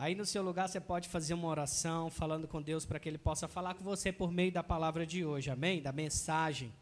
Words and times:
Aí 0.00 0.14
no 0.14 0.24
seu 0.24 0.42
lugar 0.42 0.66
você 0.66 0.80
pode 0.80 1.10
fazer 1.10 1.34
uma 1.34 1.46
oração 1.46 2.08
falando 2.08 2.48
com 2.48 2.62
Deus 2.62 2.86
para 2.86 2.98
que 2.98 3.06
Ele 3.06 3.18
possa 3.18 3.46
falar 3.46 3.74
com 3.74 3.84
você 3.84 4.10
por 4.10 4.32
meio 4.32 4.50
da 4.50 4.62
palavra 4.62 5.04
de 5.04 5.26
hoje, 5.26 5.50
amém? 5.50 5.82
Da 5.82 5.92
mensagem. 5.92 6.72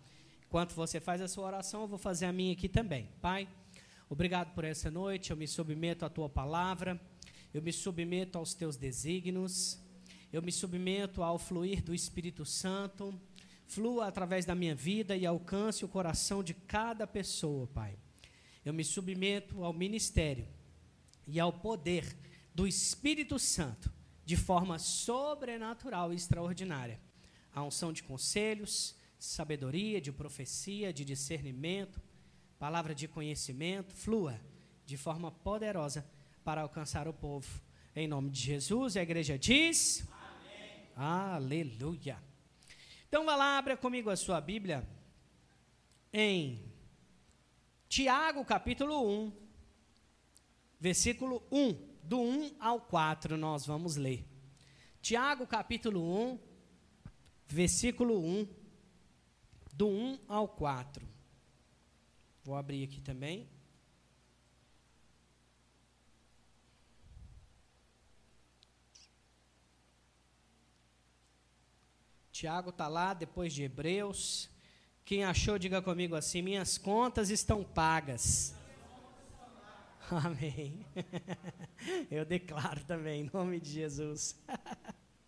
Enquanto 0.46 0.72
você 0.72 1.00
faz 1.00 1.20
a 1.20 1.26
sua 1.26 1.46
oração, 1.46 1.82
eu 1.82 1.88
vou 1.88 1.98
fazer 1.98 2.26
a 2.26 2.32
minha 2.32 2.52
aqui 2.52 2.68
também. 2.68 3.08
Pai, 3.20 3.48
obrigado 4.08 4.54
por 4.54 4.62
essa 4.62 4.88
noite, 4.88 5.32
eu 5.32 5.36
me 5.36 5.48
submeto 5.48 6.04
à 6.04 6.08
tua 6.08 6.28
palavra, 6.28 7.00
eu 7.52 7.60
me 7.60 7.72
submeto 7.72 8.38
aos 8.38 8.54
teus 8.54 8.76
desígnios, 8.76 9.80
eu 10.32 10.40
me 10.40 10.52
submeto 10.52 11.20
ao 11.20 11.40
fluir 11.40 11.82
do 11.82 11.92
Espírito 11.92 12.44
Santo, 12.44 13.12
flua 13.66 14.06
através 14.06 14.44
da 14.44 14.54
minha 14.54 14.76
vida 14.76 15.16
e 15.16 15.26
alcance 15.26 15.84
o 15.84 15.88
coração 15.88 16.40
de 16.40 16.54
cada 16.54 17.04
pessoa, 17.04 17.66
Pai. 17.66 17.98
Eu 18.64 18.72
me 18.72 18.84
submeto 18.84 19.64
ao 19.64 19.72
ministério 19.72 20.46
e 21.26 21.40
ao 21.40 21.52
poder 21.52 22.16
do 22.58 22.66
Espírito 22.66 23.38
Santo 23.38 23.88
de 24.24 24.36
forma 24.36 24.80
sobrenatural 24.80 26.12
e 26.12 26.16
extraordinária. 26.16 27.00
A 27.54 27.62
unção 27.62 27.92
de 27.92 28.02
conselhos, 28.02 28.96
sabedoria, 29.16 30.00
de 30.00 30.10
profecia, 30.10 30.92
de 30.92 31.04
discernimento, 31.04 32.02
palavra 32.58 32.96
de 32.96 33.06
conhecimento, 33.06 33.94
flua 33.94 34.40
de 34.84 34.96
forma 34.96 35.30
poderosa 35.30 36.04
para 36.42 36.62
alcançar 36.62 37.06
o 37.06 37.12
povo. 37.12 37.62
Em 37.94 38.08
nome 38.08 38.28
de 38.28 38.40
Jesus, 38.40 38.96
a 38.96 39.02
igreja 39.02 39.38
diz: 39.38 40.04
Amém. 40.10 40.88
Aleluia. 40.96 42.20
Então 43.06 43.24
vá 43.24 43.36
lá, 43.36 43.58
abra 43.58 43.76
comigo 43.76 44.10
a 44.10 44.16
sua 44.16 44.40
Bíblia 44.40 44.84
em 46.12 46.60
Tiago 47.88 48.44
capítulo 48.44 49.08
1, 49.08 49.32
versículo 50.80 51.40
1 51.52 51.87
do 52.08 52.18
1 52.18 52.56
ao 52.58 52.80
4 52.80 53.36
nós 53.36 53.66
vamos 53.66 53.96
ler. 53.96 54.26
Tiago 55.02 55.46
capítulo 55.46 56.00
1, 56.32 56.38
versículo 57.46 58.18
1, 58.18 58.48
do 59.74 59.88
1 59.88 60.18
ao 60.26 60.48
4. 60.48 61.06
Vou 62.42 62.56
abrir 62.56 62.84
aqui 62.84 62.98
também. 63.02 63.46
Tiago 72.32 72.70
está 72.70 72.88
lá 72.88 73.12
depois 73.12 73.52
de 73.52 73.64
Hebreus. 73.64 74.48
Quem 75.04 75.24
achou, 75.24 75.58
diga 75.58 75.82
comigo 75.82 76.16
assim: 76.16 76.40
minhas 76.40 76.78
contas 76.78 77.28
estão 77.28 77.62
pagas. 77.62 78.57
Amém. 80.10 80.86
Eu 82.10 82.24
declaro 82.24 82.82
também, 82.84 83.22
em 83.22 83.30
nome 83.32 83.60
de 83.60 83.70
Jesus. 83.70 84.36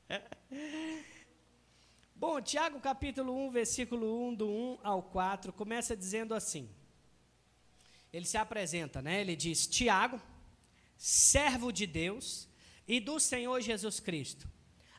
Bom, 2.17 2.41
Tiago 2.41 2.81
capítulo 2.81 3.37
1, 3.48 3.50
versículo 3.50 4.28
1, 4.28 4.34
do 4.34 4.48
1 4.48 4.78
ao 4.83 5.03
4, 5.03 5.53
começa 5.53 5.97
dizendo 5.97 6.34
assim. 6.34 6.70
Ele 8.12 8.25
se 8.25 8.39
apresenta, 8.39 9.03
né? 9.03 9.20
Ele 9.20 9.37
diz: 9.37 9.67
Tiago, 9.67 10.20
servo 10.97 11.70
de 11.70 11.87
Deus 11.87 12.48
e 12.89 13.00
do 13.00 13.20
Senhor 13.20 13.61
Jesus 13.61 14.00
Cristo, 14.00 14.50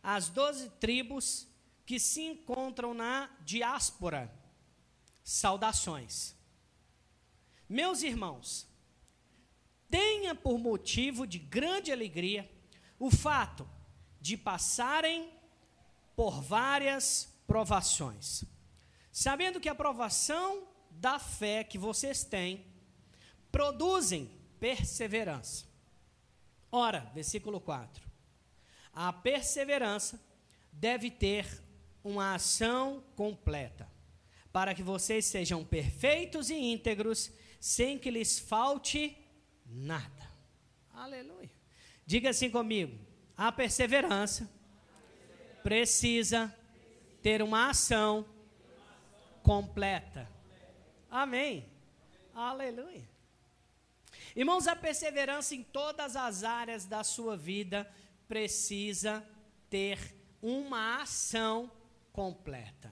as 0.02 0.30
doze 0.30 0.70
tribos 0.80 1.48
que 1.86 2.00
se 2.00 2.22
encontram 2.22 2.94
na 2.94 3.30
diáspora, 3.44 4.32
saudações. 5.24 6.36
Meus 7.68 8.04
irmãos, 8.04 8.71
tenha 9.92 10.34
por 10.34 10.58
motivo 10.58 11.28
de 11.28 11.38
grande 11.38 11.92
alegria 11.92 12.50
o 12.98 13.12
fato 13.12 13.68
de 14.22 14.38
passarem 14.38 15.30
por 16.16 16.42
várias 16.42 17.36
provações, 17.46 18.46
sabendo 19.12 19.60
que 19.60 19.68
a 19.68 19.76
provação 19.76 20.68
da 20.90 21.20
fé 21.20 21.64
que 21.64 21.78
vocês 21.78 22.24
têm 22.24 22.66
produzem 23.52 24.32
perseverança. 24.60 25.66
Ora, 26.72 27.12
versículo 27.14 27.60
4. 27.60 28.10
A 28.94 29.12
perseverança 29.12 30.22
deve 30.72 31.12
ter 31.12 31.62
uma 32.04 32.36
ação 32.36 33.04
completa, 33.16 33.90
para 34.54 34.74
que 34.74 34.84
vocês 34.84 35.26
sejam 35.26 35.66
perfeitos 35.66 36.50
e 36.50 36.56
íntegros, 36.56 37.32
sem 37.60 37.98
que 37.98 38.10
lhes 38.10 38.40
falte 38.40 39.18
nada. 39.72 40.30
Aleluia. 40.94 41.50
Diga 42.06 42.30
assim 42.30 42.50
comigo: 42.50 42.98
a 43.38 43.52
perseverança 43.52 44.50
precisa 45.64 46.54
ter 47.22 47.42
uma 47.42 47.70
ação 47.70 48.26
completa. 49.42 50.28
Amém. 51.10 51.70
Aleluia. 52.34 53.10
Irmãos, 54.36 54.68
a 54.68 54.76
perseverança 54.76 55.56
em 55.56 55.64
todas 55.64 56.16
as 56.16 56.44
áreas 56.44 56.86
da 56.86 57.04
sua 57.04 57.36
vida 57.36 57.90
precisa 58.28 59.26
ter 59.70 60.16
uma 60.42 61.02
ação 61.02 61.72
completa. 62.14 62.92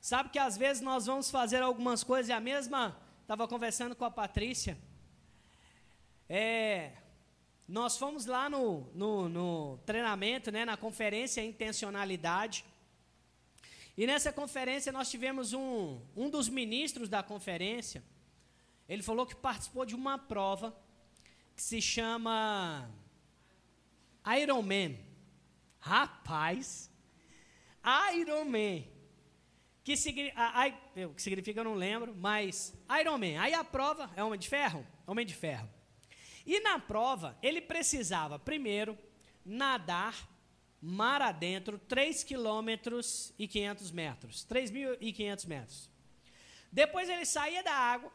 Sabe 0.00 0.30
que 0.30 0.38
às 0.38 0.56
vezes 0.56 0.82
nós 0.82 1.06
vamos 1.06 1.30
fazer 1.30 1.62
algumas 1.62 2.02
coisas 2.02 2.28
e 2.28 2.32
a 2.32 2.40
mesma. 2.40 2.96
Estava 3.22 3.46
conversando 3.46 3.94
com 3.94 4.04
a 4.04 4.10
Patrícia 4.10 4.76
é, 6.32 6.92
nós 7.66 7.98
fomos 7.98 8.24
lá 8.24 8.48
no, 8.48 8.82
no, 8.94 9.28
no 9.28 9.78
treinamento, 9.78 10.52
né, 10.52 10.64
na 10.64 10.76
conferência 10.76 11.44
Intencionalidade. 11.44 12.64
E 13.96 14.06
nessa 14.06 14.32
conferência 14.32 14.92
nós 14.92 15.10
tivemos 15.10 15.52
um, 15.52 16.00
um 16.14 16.30
dos 16.30 16.48
ministros 16.48 17.08
da 17.08 17.20
conferência. 17.20 18.00
Ele 18.88 19.02
falou 19.02 19.26
que 19.26 19.34
participou 19.34 19.84
de 19.84 19.96
uma 19.96 20.18
prova 20.18 20.72
que 21.56 21.62
se 21.62 21.82
chama 21.82 22.88
Iron 24.40 24.62
Man. 24.62 24.96
Rapaz, 25.80 26.88
Iron 28.14 28.44
Man. 28.44 28.84
Que, 29.82 29.96
significa, 29.96 30.78
que 31.16 31.22
significa, 31.22 31.60
eu 31.60 31.64
não 31.64 31.74
lembro, 31.74 32.14
mas 32.14 32.72
Iron 33.00 33.18
Man. 33.18 33.40
Aí 33.40 33.52
a 33.52 33.64
prova 33.64 34.08
é 34.14 34.22
Homem 34.22 34.38
de 34.38 34.48
Ferro? 34.48 34.86
Homem 35.08 35.26
de 35.26 35.34
Ferro. 35.34 35.79
E 36.50 36.58
na 36.58 36.80
prova, 36.80 37.38
ele 37.40 37.60
precisava, 37.60 38.36
primeiro, 38.36 38.98
nadar 39.46 40.28
mar 40.82 41.22
adentro 41.22 41.78
3 41.78 42.24
quilômetros 42.24 43.32
e 43.38 43.46
500 43.46 43.90
metros. 43.92 44.46
3.500 44.50 45.46
metros. 45.46 45.90
Depois 46.72 47.08
ele 47.08 47.24
saía 47.24 47.62
da 47.62 47.72
água 47.72 48.12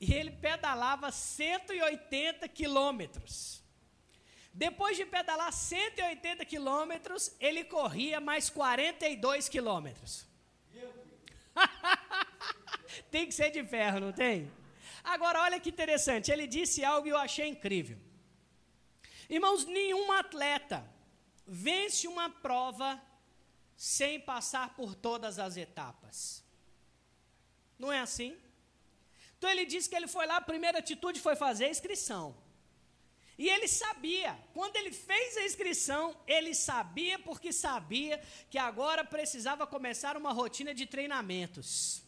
e 0.00 0.14
ele 0.14 0.30
pedalava 0.30 1.10
180 1.10 2.46
quilômetros. 2.50 3.64
Depois 4.54 4.96
de 4.96 5.04
pedalar 5.04 5.52
180 5.52 6.44
quilômetros, 6.44 7.34
ele 7.40 7.64
corria 7.64 8.20
mais 8.20 8.48
42 8.48 9.48
quilômetros. 9.48 10.24
tem 13.10 13.26
que 13.26 13.34
ser 13.34 13.50
de 13.50 13.64
ferro, 13.64 13.98
não 13.98 14.12
tem? 14.12 14.61
Agora, 15.02 15.40
olha 15.40 15.60
que 15.60 15.70
interessante, 15.70 16.30
ele 16.30 16.46
disse 16.46 16.84
algo 16.84 17.06
e 17.06 17.10
eu 17.10 17.18
achei 17.18 17.48
incrível. 17.48 17.98
Irmãos, 19.28 19.64
nenhum 19.64 20.12
atleta 20.12 20.88
vence 21.46 22.06
uma 22.06 22.30
prova 22.30 23.00
sem 23.76 24.20
passar 24.20 24.74
por 24.76 24.94
todas 24.94 25.38
as 25.38 25.56
etapas. 25.56 26.44
Não 27.78 27.90
é 27.90 28.00
assim? 28.00 28.36
Então 29.36 29.50
ele 29.50 29.66
disse 29.66 29.88
que 29.88 29.96
ele 29.96 30.06
foi 30.06 30.26
lá, 30.26 30.36
a 30.36 30.40
primeira 30.40 30.78
atitude 30.78 31.18
foi 31.18 31.34
fazer 31.34 31.64
a 31.64 31.70
inscrição. 31.70 32.36
E 33.36 33.48
ele 33.48 33.66
sabia, 33.66 34.38
quando 34.54 34.76
ele 34.76 34.92
fez 34.92 35.36
a 35.36 35.44
inscrição, 35.44 36.16
ele 36.26 36.54
sabia 36.54 37.18
porque 37.18 37.52
sabia 37.52 38.22
que 38.50 38.58
agora 38.58 39.04
precisava 39.04 39.66
começar 39.66 40.16
uma 40.16 40.32
rotina 40.32 40.72
de 40.72 40.86
treinamentos. 40.86 42.04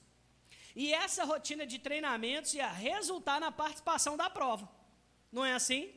E 0.75 0.93
essa 0.93 1.25
rotina 1.25 1.65
de 1.67 1.79
treinamentos 1.79 2.53
ia 2.55 2.69
resultar 2.69 3.41
na 3.41 3.53
participação 3.53 4.17
da 4.17 4.29
prova. 4.29 4.69
Não 5.31 5.45
é 5.45 5.55
assim? 5.55 5.93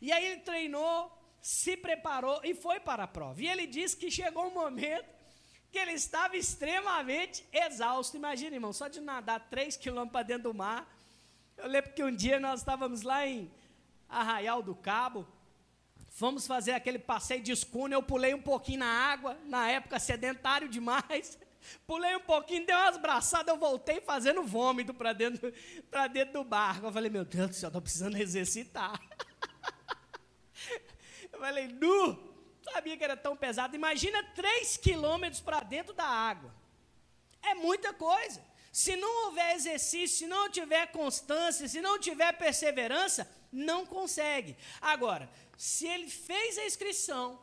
E 0.00 0.12
aí 0.12 0.24
ele 0.26 0.40
treinou, 0.40 1.12
se 1.40 1.76
preparou 1.76 2.40
e 2.44 2.54
foi 2.54 2.80
para 2.80 3.04
a 3.04 3.08
prova. 3.08 3.40
E 3.40 3.48
ele 3.48 3.66
disse 3.66 3.96
que 3.96 4.10
chegou 4.10 4.46
um 4.46 4.54
momento 4.54 5.08
que 5.70 5.78
ele 5.78 5.92
estava 5.92 6.36
extremamente 6.36 7.44
exausto. 7.52 8.16
Imagina, 8.16 8.56
irmão, 8.56 8.72
só 8.72 8.88
de 8.88 9.00
nadar 9.00 9.48
3 9.48 9.76
quilômetros 9.76 10.12
para 10.12 10.22
dentro 10.22 10.44
do 10.44 10.54
mar. 10.54 10.88
Eu 11.56 11.68
lembro 11.68 11.92
que 11.92 12.02
um 12.02 12.14
dia 12.14 12.40
nós 12.40 12.60
estávamos 12.60 13.02
lá 13.02 13.26
em 13.26 13.50
Arraial 14.08 14.62
do 14.62 14.74
Cabo, 14.74 15.26
fomos 16.08 16.46
fazer 16.46 16.72
aquele 16.72 16.98
passeio 16.98 17.42
de 17.42 17.52
escuna, 17.52 17.94
eu 17.94 18.02
pulei 18.02 18.32
um 18.32 18.40
pouquinho 18.40 18.80
na 18.80 18.86
água, 18.86 19.38
na 19.44 19.68
época 19.70 19.98
sedentário 19.98 20.68
demais. 20.68 21.38
Pulei 21.86 22.16
um 22.16 22.20
pouquinho, 22.20 22.66
dei 22.66 22.74
umas 22.74 22.96
braçadas, 22.96 23.54
eu 23.54 23.58
voltei 23.58 24.00
fazendo 24.00 24.42
vômito 24.42 24.92
para 24.94 25.12
dentro, 25.12 25.52
dentro 26.12 26.34
do 26.34 26.44
barco. 26.44 26.86
Eu 26.86 26.92
falei, 26.92 27.10
meu 27.10 27.24
Deus 27.24 27.48
do 27.50 27.54
céu, 27.54 27.68
estou 27.68 27.82
precisando 27.82 28.16
exercitar. 28.16 29.00
falei, 31.38 31.68
nu! 31.68 32.28
Sabia 32.62 32.96
que 32.96 33.04
era 33.04 33.16
tão 33.16 33.36
pesado. 33.36 33.74
Imagina 33.74 34.22
3 34.34 34.76
quilômetros 34.76 35.40
para 35.40 35.60
dentro 35.60 35.94
da 35.94 36.04
água. 36.04 36.54
É 37.42 37.54
muita 37.54 37.92
coisa. 37.92 38.44
Se 38.70 38.94
não 38.96 39.26
houver 39.26 39.54
exercício, 39.54 40.18
se 40.18 40.26
não 40.26 40.50
tiver 40.50 40.86
constância, 40.88 41.66
se 41.66 41.80
não 41.80 41.98
tiver 41.98 42.32
perseverança, 42.32 43.28
não 43.50 43.86
consegue. 43.86 44.56
Agora, 44.80 45.30
se 45.56 45.86
ele 45.86 46.10
fez 46.10 46.58
a 46.58 46.66
inscrição, 46.66 47.40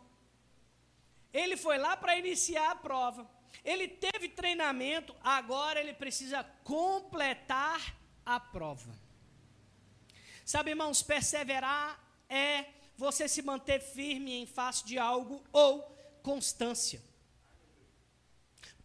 ele 1.33 1.57
foi 1.57 1.77
lá 1.77 1.98
para 1.98 2.18
iniciar 2.18 2.72
a 2.72 2.75
prova, 2.75 3.30
ele 3.65 3.88
teve 3.88 4.29
treinamento, 4.29 5.15
agora 5.21 5.79
ele 5.79 5.94
precisa 5.94 6.44
completar 6.63 7.97
a 8.25 8.39
prova. 8.39 8.95
Sabe, 10.45 10.69
irmãos, 10.69 11.01
perseverar 11.01 12.00
é 12.29 12.65
você 12.95 13.27
se 13.27 13.41
manter 13.41 13.81
firme 13.81 14.33
em 14.33 14.45
face 14.45 14.85
de 14.85 14.97
algo 15.00 15.44
ou 15.51 15.81
constância. 16.21 17.01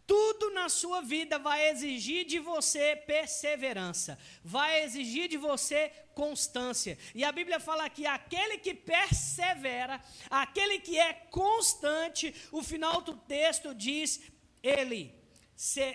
Tudo 0.07 0.49
na 0.49 0.67
sua 0.67 0.99
vida 1.01 1.39
vai 1.39 1.69
exigir 1.69 2.25
de 2.25 2.37
você 2.39 2.95
perseverança, 2.95 4.19
vai 4.43 4.83
exigir 4.83 5.29
de 5.29 5.37
você 5.37 5.89
constância. 6.13 6.97
E 7.15 7.23
a 7.23 7.31
Bíblia 7.31 7.59
fala 7.59 7.89
que 7.89 8.05
aquele 8.05 8.57
que 8.57 8.73
persevera, 8.73 10.03
aquele 10.29 10.79
que 10.79 10.99
é 10.99 11.13
constante, 11.13 12.35
o 12.51 12.61
final 12.61 13.01
do 13.01 13.15
texto 13.15 13.73
diz: 13.73 14.19
ele, 14.61 15.13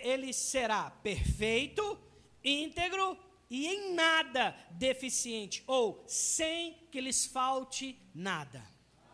ele 0.03 0.33
será 0.33 0.91
perfeito, 0.91 1.99
íntegro 2.43 3.19
e 3.49 3.67
em 3.67 3.95
nada 3.95 4.57
deficiente, 4.71 5.63
ou 5.67 6.05
sem 6.07 6.75
que 6.91 7.01
lhes 7.01 7.27
falte 7.27 7.99
nada. 8.15 8.63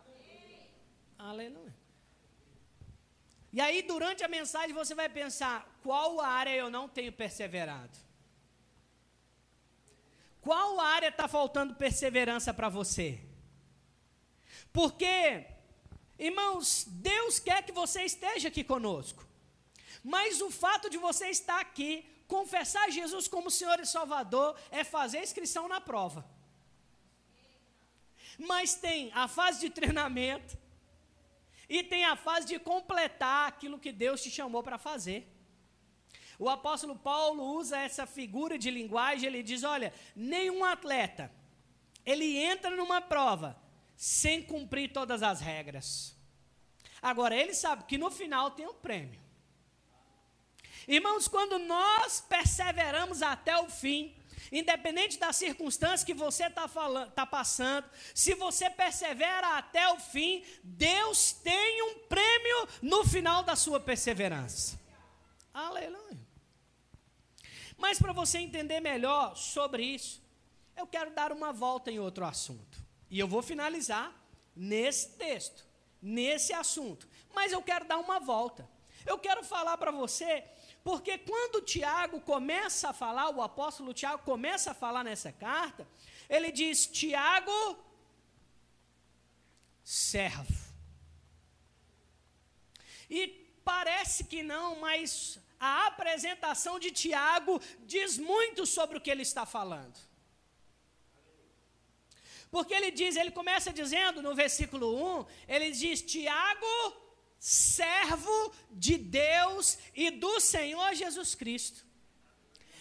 Amém. 0.05 0.69
Aleluia. 1.17 1.75
E 3.51 3.61
aí, 3.61 3.83
durante 3.83 4.23
a 4.23 4.27
mensagem, 4.27 4.73
você 4.73 4.95
vai 4.95 5.07
pensar: 5.07 5.79
qual 5.83 6.19
área 6.19 6.55
eu 6.55 6.69
não 6.71 6.89
tenho 6.89 7.11
perseverado? 7.11 7.95
Qual 10.41 10.79
área 10.79 11.07
está 11.07 11.27
faltando 11.27 11.75
perseverança 11.75 12.53
para 12.53 12.67
você? 12.67 13.21
Porque, 14.73 15.45
irmãos, 16.17 16.85
Deus 16.87 17.39
quer 17.39 17.63
que 17.63 17.71
você 17.71 18.03
esteja 18.03 18.47
aqui 18.47 18.63
conosco. 18.63 19.25
Mas 20.03 20.41
o 20.41 20.51
fato 20.51 20.89
de 20.89 20.97
você 20.97 21.27
estar 21.29 21.59
aqui, 21.59 22.05
confessar 22.27 22.91
Jesus 22.91 23.27
como 23.27 23.49
Senhor 23.49 23.79
e 23.79 23.85
Salvador, 23.85 24.55
é 24.69 24.83
fazer 24.83 25.23
inscrição 25.23 25.67
na 25.67 25.79
prova. 25.79 26.25
Mas 28.37 28.75
tem 28.75 29.11
a 29.13 29.27
fase 29.27 29.59
de 29.61 29.69
treinamento 29.69 30.57
e 31.69 31.83
tem 31.83 32.03
a 32.05 32.15
fase 32.15 32.47
de 32.47 32.59
completar 32.59 33.47
aquilo 33.47 33.79
que 33.79 33.91
Deus 33.91 34.21
te 34.21 34.29
chamou 34.29 34.61
para 34.61 34.77
fazer. 34.77 35.29
O 36.37 36.49
apóstolo 36.49 36.95
Paulo 36.95 37.43
usa 37.55 37.77
essa 37.77 38.05
figura 38.05 38.57
de 38.57 38.69
linguagem, 38.69 39.27
ele 39.27 39.43
diz: 39.43 39.63
olha, 39.63 39.93
nenhum 40.15 40.65
atleta 40.65 41.31
ele 42.05 42.37
entra 42.37 42.75
numa 42.75 43.01
prova 43.01 43.57
sem 43.95 44.43
cumprir 44.43 44.91
todas 44.91 45.23
as 45.23 45.39
regras. 45.39 46.15
Agora, 47.01 47.35
ele 47.35 47.53
sabe 47.53 47.85
que 47.85 47.97
no 47.97 48.09
final 48.09 48.51
tem 48.51 48.67
um 48.67 48.73
prêmio. 48.73 49.22
Irmãos, 50.87 51.27
quando 51.27 51.59
nós 51.59 52.21
perseveramos 52.21 53.21
até 53.21 53.57
o 53.57 53.69
fim, 53.69 54.15
independente 54.51 55.17
da 55.17 55.33
circunstância 55.33 56.05
que 56.05 56.13
você 56.13 56.45
está 56.45 56.67
tá 57.15 57.25
passando, 57.25 57.87
se 58.13 58.35
você 58.35 58.69
persevera 58.69 59.57
até 59.57 59.87
o 59.89 59.99
fim, 59.99 60.43
Deus 60.63 61.31
tem 61.31 61.81
um 61.83 61.99
prêmio 62.07 62.67
no 62.81 63.03
final 63.03 63.43
da 63.43 63.55
sua 63.55 63.79
perseverança. 63.79 64.79
Aleluia. 65.53 66.19
Mas 67.77 67.99
para 67.99 68.13
você 68.13 68.37
entender 68.37 68.79
melhor 68.79 69.35
sobre 69.35 69.83
isso, 69.83 70.21
eu 70.75 70.87
quero 70.87 71.11
dar 71.11 71.31
uma 71.31 71.51
volta 71.51 71.91
em 71.91 71.99
outro 71.99 72.25
assunto. 72.25 72.81
E 73.09 73.19
eu 73.19 73.27
vou 73.27 73.41
finalizar 73.41 74.13
nesse 74.55 75.09
texto, 75.09 75.65
nesse 76.01 76.53
assunto. 76.53 77.07
Mas 77.33 77.51
eu 77.51 77.61
quero 77.61 77.85
dar 77.85 77.97
uma 77.97 78.19
volta. 78.19 78.67
Eu 79.05 79.17
quero 79.19 79.43
falar 79.43 79.77
para 79.77 79.91
você 79.91 80.43
porque 80.83 81.17
quando 81.17 81.61
Tiago 81.61 82.19
começa 82.19 82.89
a 82.89 82.93
falar, 82.93 83.29
o 83.29 83.41
apóstolo 83.41 83.93
Tiago 83.93 84.23
começa 84.23 84.71
a 84.71 84.73
falar 84.73 85.03
nessa 85.03 85.31
carta, 85.31 85.87
ele 86.29 86.51
diz: 86.51 86.85
Tiago, 86.85 87.77
servo. 89.83 90.61
E 93.09 93.27
parece 93.63 94.25
que 94.25 94.43
não, 94.43 94.75
mas 94.75 95.39
a 95.59 95.87
apresentação 95.87 96.77
de 96.79 96.91
Tiago 96.91 97.61
diz 97.85 98.17
muito 98.17 98.65
sobre 98.65 98.97
o 98.97 99.01
que 99.01 99.09
ele 99.09 99.21
está 99.21 99.45
falando. 99.45 99.97
Porque 102.51 102.73
ele 102.73 102.91
diz, 102.91 103.15
ele 103.15 103.31
começa 103.31 103.71
dizendo 103.71 104.21
no 104.21 104.35
versículo 104.35 105.21
1, 105.21 105.25
ele 105.47 105.71
diz: 105.71 106.01
Tiago, 106.01 107.02
servo 107.43 108.53
de 108.71 108.97
Deus 108.97 109.77
e 109.93 110.09
do 110.09 110.39
Senhor 110.39 110.93
Jesus 110.95 111.35
Cristo. 111.35 111.85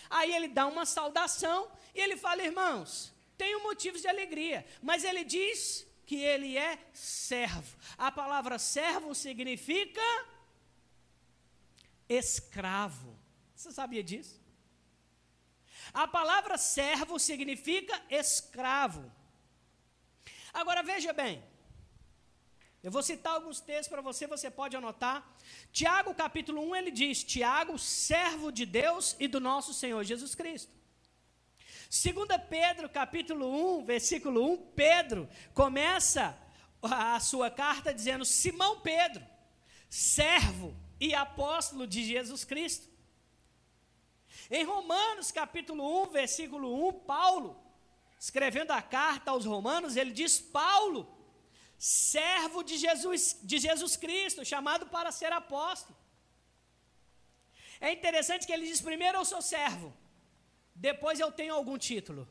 Aí 0.09 0.33
ele 0.33 0.47
dá 0.47 0.69
uma 0.69 0.87
saudação 0.87 1.69
e 1.93 2.01
ele 2.01 2.17
fala, 2.17 2.45
irmãos, 2.45 3.13
tenho 3.37 3.61
motivos 3.65 4.03
de 4.03 4.07
alegria, 4.07 4.65
mas 4.81 5.03
ele 5.03 5.25
diz 5.25 5.85
que 6.07 6.15
ele 6.15 6.57
é 6.57 6.79
servo. 6.93 7.77
A 7.99 8.13
palavra 8.13 8.57
servo 8.57 9.17
significa 9.17 10.01
escravo. 12.09 13.19
Você 13.57 13.73
sabia 13.73 14.05
disso? 14.05 14.41
A 15.93 16.07
palavra 16.07 16.57
servo 16.57 17.19
significa 17.19 18.01
escravo. 18.09 19.11
Agora 20.53 20.85
veja 20.85 21.13
bem, 21.13 21.43
eu 22.83 22.91
vou 22.91 23.03
citar 23.03 23.35
alguns 23.35 23.61
textos 23.61 23.89
para 23.89 24.03
você, 24.03 24.27
você 24.27 24.51
pode 24.51 24.77
anotar. 24.77 25.25
Tiago, 25.73 26.13
capítulo 26.15 26.61
1, 26.71 26.77
ele 26.77 26.91
diz: 26.91 27.23
Tiago, 27.23 27.79
servo 27.79 28.51
de 28.51 28.67
Deus 28.67 29.15
e 29.21 29.29
do 29.29 29.39
nosso 29.39 29.73
Senhor 29.73 30.03
Jesus 30.03 30.35
Cristo. 30.35 30.73
2 31.89 32.27
Pedro, 32.49 32.89
capítulo 32.89 33.79
1, 33.79 33.85
versículo 33.85 34.51
1, 34.53 34.57
Pedro 34.73 35.29
começa 35.55 36.37
a 36.83 37.21
sua 37.21 37.51
carta 37.51 37.95
dizendo: 37.95 38.25
Simão 38.25 38.81
Pedro, 38.81 39.23
servo 39.89 40.75
e 40.99 41.15
apóstolo 41.15 41.87
de 41.87 42.03
Jesus 42.03 42.45
Cristo. 42.45 42.89
Em 44.51 44.65
Romanos, 44.65 45.31
capítulo 45.31 46.05
1, 46.05 46.11
versículo 46.11 46.89
1, 46.89 46.93
Paulo, 47.01 47.63
escrevendo 48.19 48.73
a 48.73 48.83
carta 48.83 49.31
aos 49.31 49.45
Romanos, 49.45 49.97
ele 49.97 50.11
diz: 50.11 50.41
Paulo, 50.41 51.12
servo 51.83 52.63
de 52.63 52.77
Jesus, 52.79 53.37
de 53.43 53.59
Jesus 53.59 53.97
Cristo, 53.97 54.45
chamado 54.45 54.87
para 54.87 55.11
ser 55.11 55.33
apóstolo. 55.33 55.99
É 57.81 57.91
interessante 57.93 58.47
que 58.47 58.53
ele 58.53 58.69
diz: 58.71 58.81
primeiro 58.81 59.19
eu 59.19 59.25
sou 59.25 59.43
servo, 59.43 59.93
depois 60.89 61.19
eu 61.19 61.33
tenho 61.33 61.55
algum 61.57 61.77
título. 61.77 62.29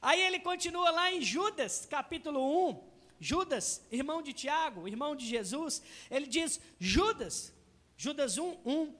Aí 0.00 0.20
ele 0.20 0.38
continua 0.38 0.90
lá 0.98 1.10
em 1.10 1.20
Judas, 1.20 1.84
capítulo 1.84 2.40
1. 2.70 2.92
Judas, 3.18 3.84
irmão 3.90 4.20
de 4.22 4.32
Tiago, 4.32 4.86
irmão 4.86 5.12
de 5.16 5.26
Jesus, 5.26 5.82
ele 6.08 6.28
diz: 6.28 6.60
Judas, 6.78 7.52
Judas 7.96 8.38
1, 8.38 8.58
1. 8.64 8.96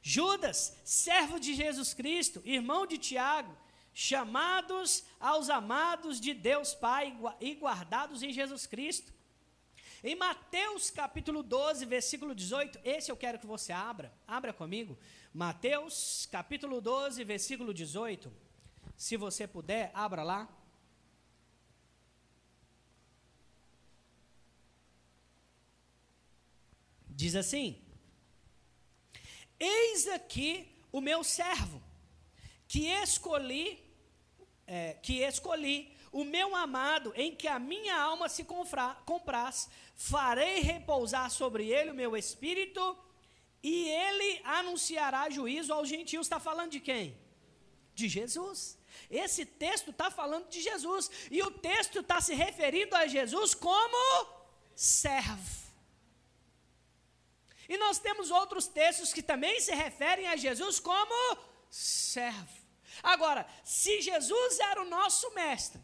Judas, 0.00 0.58
servo 0.84 1.40
de 1.40 1.52
Jesus 1.52 1.92
Cristo, 1.94 2.40
irmão 2.44 2.86
de 2.86 2.96
Tiago, 2.96 3.56
chamados 4.00 5.02
aos 5.18 5.50
amados 5.50 6.20
de 6.20 6.32
Deus 6.32 6.72
Pai 6.72 7.18
e 7.40 7.56
guardados 7.56 8.22
em 8.22 8.32
Jesus 8.32 8.64
Cristo. 8.64 9.12
Em 10.04 10.14
Mateus 10.14 10.88
capítulo 10.88 11.42
12, 11.42 11.84
versículo 11.84 12.32
18, 12.32 12.78
esse 12.84 13.10
eu 13.10 13.16
quero 13.16 13.40
que 13.40 13.46
você 13.46 13.72
abra, 13.72 14.16
abra 14.24 14.52
comigo. 14.52 14.96
Mateus 15.34 16.28
capítulo 16.30 16.80
12, 16.80 17.24
versículo 17.24 17.74
18. 17.74 18.32
Se 18.96 19.16
você 19.16 19.48
puder, 19.48 19.90
abra 19.92 20.22
lá. 20.22 20.48
Diz 27.08 27.34
assim: 27.34 27.82
Eis 29.58 30.06
aqui 30.06 30.72
o 30.92 31.00
meu 31.00 31.24
servo, 31.24 31.82
que 32.68 32.86
escolhi 32.86 33.87
é, 34.68 34.94
que 35.02 35.22
escolhi, 35.22 35.90
o 36.12 36.24
meu 36.24 36.54
amado, 36.54 37.12
em 37.16 37.34
que 37.34 37.48
a 37.48 37.58
minha 37.58 37.98
alma 37.98 38.28
se 38.28 38.44
compraz, 38.44 39.68
farei 39.96 40.60
repousar 40.60 41.30
sobre 41.30 41.68
ele 41.68 41.90
o 41.90 41.94
meu 41.94 42.16
espírito, 42.16 42.96
e 43.62 43.88
ele 43.88 44.40
anunciará 44.44 45.28
juízo 45.30 45.72
aos 45.72 45.88
gentios. 45.88 46.26
Está 46.26 46.38
falando 46.38 46.70
de 46.70 46.80
quem? 46.80 47.18
De 47.94 48.08
Jesus. 48.08 48.78
Esse 49.10 49.44
texto 49.44 49.90
está 49.90 50.10
falando 50.10 50.48
de 50.48 50.60
Jesus. 50.60 51.10
E 51.30 51.42
o 51.42 51.50
texto 51.50 52.00
está 52.00 52.20
se 52.20 52.34
referindo 52.34 52.94
a 52.94 53.06
Jesus 53.06 53.54
como 53.54 54.28
servo. 54.74 55.68
E 57.68 57.76
nós 57.76 57.98
temos 57.98 58.30
outros 58.30 58.66
textos 58.66 59.12
que 59.12 59.22
também 59.22 59.60
se 59.60 59.74
referem 59.74 60.26
a 60.28 60.36
Jesus 60.36 60.78
como 60.78 61.38
servo. 61.68 62.57
Agora, 63.02 63.46
se 63.64 64.00
Jesus 64.00 64.58
era 64.60 64.82
o 64.82 64.88
nosso 64.88 65.32
mestre, 65.34 65.80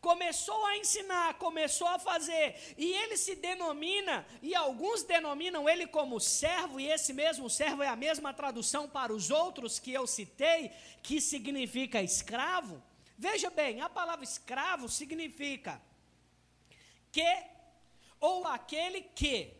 começou 0.00 0.64
a 0.66 0.76
ensinar, 0.76 1.34
começou 1.34 1.88
a 1.88 1.98
fazer, 1.98 2.74
e 2.76 2.92
ele 2.92 3.16
se 3.16 3.34
denomina, 3.34 4.26
e 4.40 4.54
alguns 4.54 5.02
denominam 5.02 5.68
ele 5.68 5.86
como 5.86 6.20
servo, 6.20 6.78
e 6.78 6.90
esse 6.90 7.12
mesmo 7.12 7.50
servo 7.50 7.82
é 7.82 7.88
a 7.88 7.96
mesma 7.96 8.32
tradução 8.32 8.88
para 8.88 9.12
os 9.12 9.30
outros 9.30 9.78
que 9.78 9.92
eu 9.92 10.06
citei, 10.06 10.70
que 11.02 11.20
significa 11.20 12.02
escravo. 12.02 12.82
Veja 13.16 13.50
bem, 13.50 13.80
a 13.80 13.88
palavra 13.88 14.24
escravo 14.24 14.88
significa 14.88 15.82
que, 17.10 17.42
ou 18.20 18.46
aquele 18.46 19.00
que, 19.00 19.52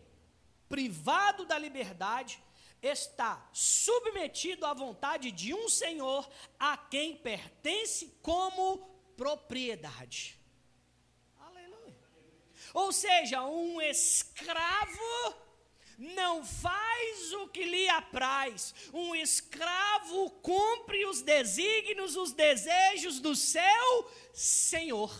privado 0.69 1.45
da 1.45 1.59
liberdade, 1.59 2.41
está 2.83 3.49
submetido 3.53 4.65
à 4.65 4.73
vontade 4.73 5.31
de 5.31 5.53
um 5.53 5.69
senhor 5.69 6.29
a 6.59 6.77
quem 6.77 7.17
pertence 7.17 8.15
como 8.23 8.79
propriedade. 9.17 10.39
Aleluia. 11.39 11.97
Ou 12.73 12.93
seja, 12.93 13.43
um 13.45 13.81
escravo 13.81 15.35
não 15.99 16.45
faz 16.45 17.33
o 17.33 17.49
que 17.49 17.65
lhe 17.65 17.89
apraz. 17.89 18.73
Um 18.93 19.17
escravo 19.17 20.31
cumpre 20.43 21.05
os 21.07 21.21
desígnios, 21.23 22.17
os 22.17 22.33
desejos 22.33 23.19
do 23.19 23.35
seu 23.35 24.11
senhor. 24.33 25.13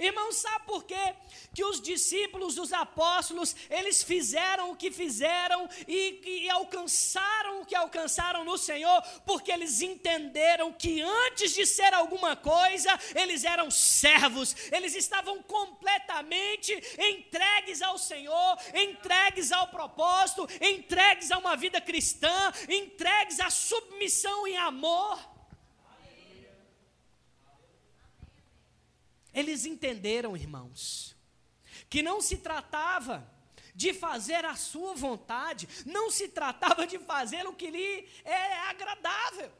Irmão, 0.00 0.32
sabe 0.32 0.64
por 0.64 0.84
quê? 0.84 1.14
Que 1.54 1.62
os 1.62 1.80
discípulos, 1.80 2.56
os 2.56 2.72
apóstolos, 2.72 3.54
eles 3.68 4.02
fizeram 4.02 4.70
o 4.70 4.76
que 4.76 4.90
fizeram 4.90 5.68
e, 5.86 6.44
e 6.44 6.50
alcançaram 6.50 7.60
o 7.60 7.66
que 7.66 7.74
alcançaram 7.74 8.42
no 8.42 8.56
Senhor, 8.56 9.02
porque 9.26 9.52
eles 9.52 9.82
entenderam 9.82 10.72
que 10.72 11.02
antes 11.02 11.54
de 11.54 11.66
ser 11.66 11.92
alguma 11.92 12.34
coisa, 12.34 12.98
eles 13.14 13.44
eram 13.44 13.70
servos, 13.70 14.56
eles 14.72 14.94
estavam 14.94 15.42
completamente 15.42 16.72
entregues 16.98 17.82
ao 17.82 17.98
Senhor, 17.98 18.58
entregues 18.74 19.52
ao 19.52 19.68
propósito, 19.68 20.48
entregues 20.62 21.30
a 21.30 21.36
uma 21.36 21.56
vida 21.56 21.78
cristã, 21.78 22.52
entregues 22.68 23.38
à 23.38 23.50
submissão 23.50 24.46
em 24.46 24.56
amor. 24.56 25.29
Eles 29.32 29.64
entenderam, 29.64 30.36
irmãos, 30.36 31.16
que 31.88 32.02
não 32.02 32.20
se 32.20 32.38
tratava 32.38 33.28
de 33.74 33.94
fazer 33.94 34.44
a 34.44 34.56
sua 34.56 34.94
vontade, 34.94 35.68
não 35.86 36.10
se 36.10 36.28
tratava 36.28 36.86
de 36.86 36.98
fazer 36.98 37.46
o 37.46 37.52
que 37.52 37.70
lhe 37.70 38.08
é 38.24 38.58
agradável. 38.68 39.50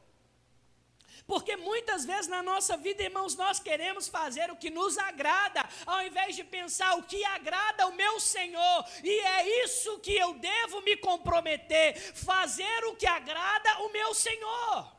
Porque 1.25 1.55
muitas 1.55 2.03
vezes 2.03 2.27
na 2.27 2.43
nossa 2.43 2.75
vida, 2.75 3.03
irmãos, 3.03 3.35
nós 3.35 3.59
queremos 3.59 4.07
fazer 4.07 4.51
o 4.51 4.57
que 4.57 4.69
nos 4.69 4.97
agrada, 4.97 5.63
ao 5.85 6.05
invés 6.05 6.35
de 6.35 6.43
pensar 6.43 6.97
o 6.97 7.03
que 7.03 7.23
agrada 7.23 7.83
ao 7.83 7.93
meu 7.93 8.19
Senhor, 8.19 8.85
e 9.03 9.19
é 9.19 9.63
isso 9.63 9.99
que 9.99 10.13
eu 10.13 10.33
devo 10.33 10.81
me 10.81 10.97
comprometer, 10.97 11.97
fazer 12.15 12.83
o 12.85 12.95
que 12.95 13.07
agrada 13.07 13.79
o 13.83 13.93
meu 13.93 14.13
Senhor. 14.13 14.91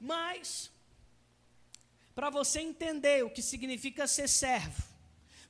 Mas 0.00 0.70
para 2.18 2.30
você 2.30 2.58
entender 2.58 3.24
o 3.24 3.30
que 3.30 3.40
significa 3.40 4.04
ser 4.08 4.28
servo. 4.28 4.82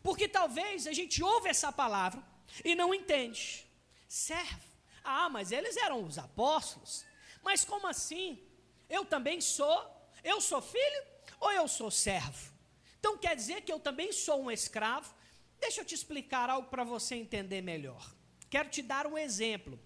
Porque 0.03 0.29
talvez 0.29 0.87
a 0.87 0.93
gente 0.93 1.23
ouve 1.23 1.49
essa 1.49 1.73
palavra 1.73 2.23
e 2.63 2.75
não 2.75 2.93
entende. 2.93 3.67
Servo. 4.07 4.69
Ah, 5.03 5.31
mas 5.31 5.51
eles 5.51 5.79
eram 5.79 6.05
os 6.05 6.19
apóstolos. 6.19 7.07
Mas 7.43 7.65
como 7.65 7.87
assim? 7.87 8.39
Eu 8.87 9.03
também 9.07 9.41
sou? 9.41 9.79
Eu 10.23 10.43
sou 10.43 10.61
filho 10.61 11.03
ou 11.41 11.51
eu 11.53 11.67
sou 11.67 11.91
servo? 11.91 12.53
Então 12.99 13.17
quer 13.17 13.35
dizer 13.35 13.63
que 13.63 13.73
eu 13.73 13.81
também 13.81 14.13
sou 14.13 14.43
um 14.43 14.51
escravo? 14.51 15.11
Deixa 15.59 15.81
eu 15.81 15.87
te 15.87 15.95
explicar 15.95 16.51
algo 16.51 16.69
para 16.69 16.85
você 16.85 17.15
entender 17.15 17.63
melhor. 17.63 18.15
Quero 18.51 18.69
te 18.69 18.83
dar 18.83 19.07
um 19.07 19.17
exemplo. 19.17 19.81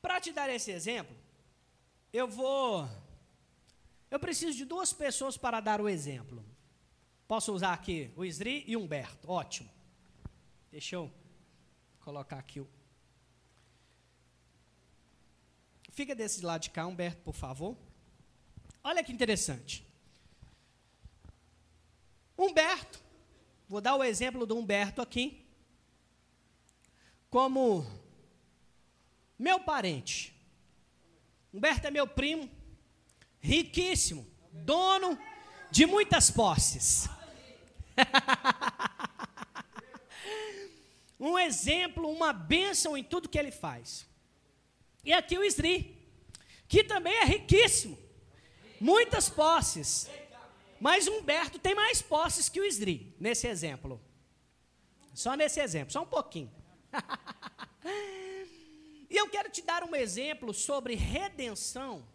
Para 0.00 0.18
te 0.22 0.32
dar 0.32 0.48
esse 0.48 0.70
exemplo, 0.70 1.14
eu 2.14 2.26
vou 2.26 2.88
eu 4.10 4.18
preciso 4.18 4.56
de 4.56 4.64
duas 4.64 4.92
pessoas 4.92 5.36
para 5.36 5.60
dar 5.60 5.80
o 5.80 5.88
exemplo. 5.88 6.44
Posso 7.28 7.52
usar 7.52 7.72
aqui 7.72 8.10
o 8.16 8.24
Isri 8.24 8.64
e 8.66 8.76
o 8.76 8.80
Humberto. 8.80 9.30
Ótimo. 9.30 9.70
Deixa 10.70 10.96
eu 10.96 11.12
colocar 12.00 12.38
aqui 12.38 12.60
o. 12.60 12.68
Fica 15.92 16.14
desse 16.14 16.44
lado 16.44 16.62
de 16.62 16.70
cá, 16.70 16.86
Humberto, 16.86 17.22
por 17.22 17.34
favor. 17.34 17.76
Olha 18.82 19.04
que 19.04 19.12
interessante. 19.12 19.86
Humberto, 22.36 23.00
vou 23.68 23.80
dar 23.80 23.94
o 23.94 24.02
exemplo 24.02 24.46
do 24.46 24.56
Humberto 24.56 25.02
aqui, 25.02 25.46
como 27.28 27.86
meu 29.38 29.60
parente. 29.60 30.34
Humberto 31.52 31.86
é 31.86 31.90
meu 31.90 32.06
primo, 32.06 32.50
riquíssimo, 33.40 34.26
dono 34.52 35.18
de 35.70 35.86
muitas 35.86 36.30
posses. 36.30 37.08
um 41.18 41.38
exemplo, 41.38 42.10
uma 42.10 42.32
bênção 42.32 42.96
em 42.96 43.02
tudo 43.02 43.28
que 43.28 43.38
ele 43.38 43.50
faz. 43.50 44.06
E 45.04 45.12
aqui 45.12 45.38
o 45.38 45.44
Isri, 45.44 45.98
que 46.68 46.84
também 46.84 47.14
é 47.14 47.24
riquíssimo, 47.24 47.98
muitas 48.80 49.28
posses. 49.28 50.08
Mas 50.78 51.08
Humberto 51.08 51.58
tem 51.58 51.74
mais 51.74 52.00
posses 52.00 52.48
que 52.48 52.60
o 52.60 52.64
Isri, 52.64 53.14
nesse 53.18 53.46
exemplo. 53.46 54.00
Só 55.14 55.34
nesse 55.34 55.60
exemplo, 55.60 55.92
só 55.92 56.02
um 56.02 56.06
pouquinho. 56.06 56.50
e 59.10 59.16
eu 59.16 59.28
quero 59.28 59.50
te 59.50 59.62
dar 59.62 59.84
um 59.84 59.94
exemplo 59.94 60.54
sobre 60.54 60.94
redenção 60.94 62.06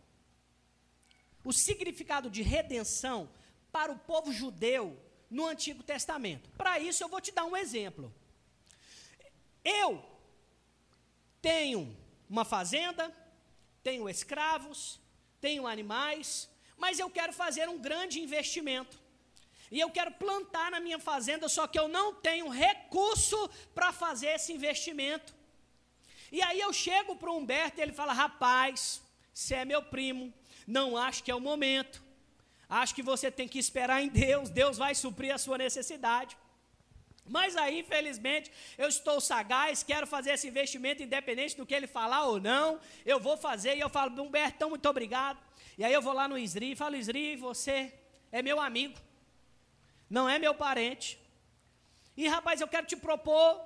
o 1.45 1.53
significado 1.53 2.29
de 2.29 2.41
redenção 2.41 3.29
para 3.71 3.91
o 3.91 3.99
povo 3.99 4.33
judeu 4.33 4.99
no 5.29 5.45
Antigo 5.45 5.83
Testamento. 5.83 6.49
Para 6.57 6.79
isso, 6.79 7.03
eu 7.03 7.07
vou 7.07 7.21
te 7.21 7.31
dar 7.31 7.45
um 7.45 7.55
exemplo. 7.55 8.13
Eu 9.63 10.03
tenho 11.41 11.95
uma 12.29 12.43
fazenda, 12.43 13.13
tenho 13.83 14.09
escravos, 14.09 14.99
tenho 15.39 15.67
animais, 15.67 16.49
mas 16.77 16.99
eu 16.99 17.09
quero 17.09 17.31
fazer 17.31 17.69
um 17.69 17.79
grande 17.79 18.19
investimento. 18.19 18.99
E 19.71 19.79
eu 19.79 19.89
quero 19.91 20.11
plantar 20.11 20.71
na 20.71 20.79
minha 20.79 20.99
fazenda, 20.99 21.47
só 21.47 21.67
que 21.67 21.77
eu 21.77 21.87
não 21.87 22.13
tenho 22.13 22.49
recurso 22.49 23.49
para 23.73 23.91
fazer 23.91 24.27
esse 24.27 24.53
investimento. 24.53 25.33
E 26.31 26.41
aí 26.41 26.59
eu 26.59 26.71
chego 26.73 27.15
para 27.15 27.31
o 27.31 27.37
Humberto 27.37 27.79
e 27.79 27.83
ele 27.83 27.91
fala: 27.91 28.13
rapaz, 28.13 29.01
você 29.33 29.55
é 29.55 29.65
meu 29.65 29.81
primo, 29.83 30.33
não 30.65 30.97
acho 30.97 31.23
que 31.23 31.31
é 31.31 31.35
o 31.35 31.39
momento. 31.39 32.03
Acho 32.67 32.95
que 32.95 33.03
você 33.03 33.29
tem 33.29 33.47
que 33.47 33.59
esperar 33.59 34.01
em 34.01 34.09
Deus, 34.09 34.49
Deus 34.49 34.77
vai 34.77 34.95
suprir 34.95 35.33
a 35.33 35.37
sua 35.37 35.57
necessidade. 35.57 36.37
Mas 37.27 37.55
aí, 37.55 37.79
infelizmente, 37.79 38.51
eu 38.77 38.87
estou 38.87 39.19
sagaz, 39.19 39.81
quero 39.81 40.05
fazer 40.05 40.31
esse 40.31 40.47
investimento 40.47 41.01
independente 41.01 41.57
do 41.57 41.65
que 41.65 41.73
ele 41.73 41.87
falar 41.87 42.25
ou 42.25 42.39
não. 42.39 42.79
Eu 43.03 43.19
vou 43.19 43.35
fazer 43.35 43.75
e 43.75 43.79
eu 43.79 43.89
falo, 43.89 44.21
Humbertão, 44.21 44.69
muito 44.69 44.87
obrigado. 44.87 45.39
E 45.77 45.83
aí 45.83 45.91
eu 45.91 46.01
vou 46.01 46.13
lá 46.13 46.27
no 46.27 46.37
Isri 46.37 46.71
e 46.71 46.75
falo, 46.75 46.95
Isri, 46.95 47.35
você 47.35 47.93
é 48.31 48.41
meu 48.41 48.59
amigo, 48.59 48.97
não 50.09 50.29
é 50.29 50.37
meu 50.37 50.53
parente. 50.53 51.19
E 52.15 52.27
rapaz, 52.27 52.61
eu 52.61 52.67
quero 52.67 52.85
te 52.85 52.95
propor 52.95 53.59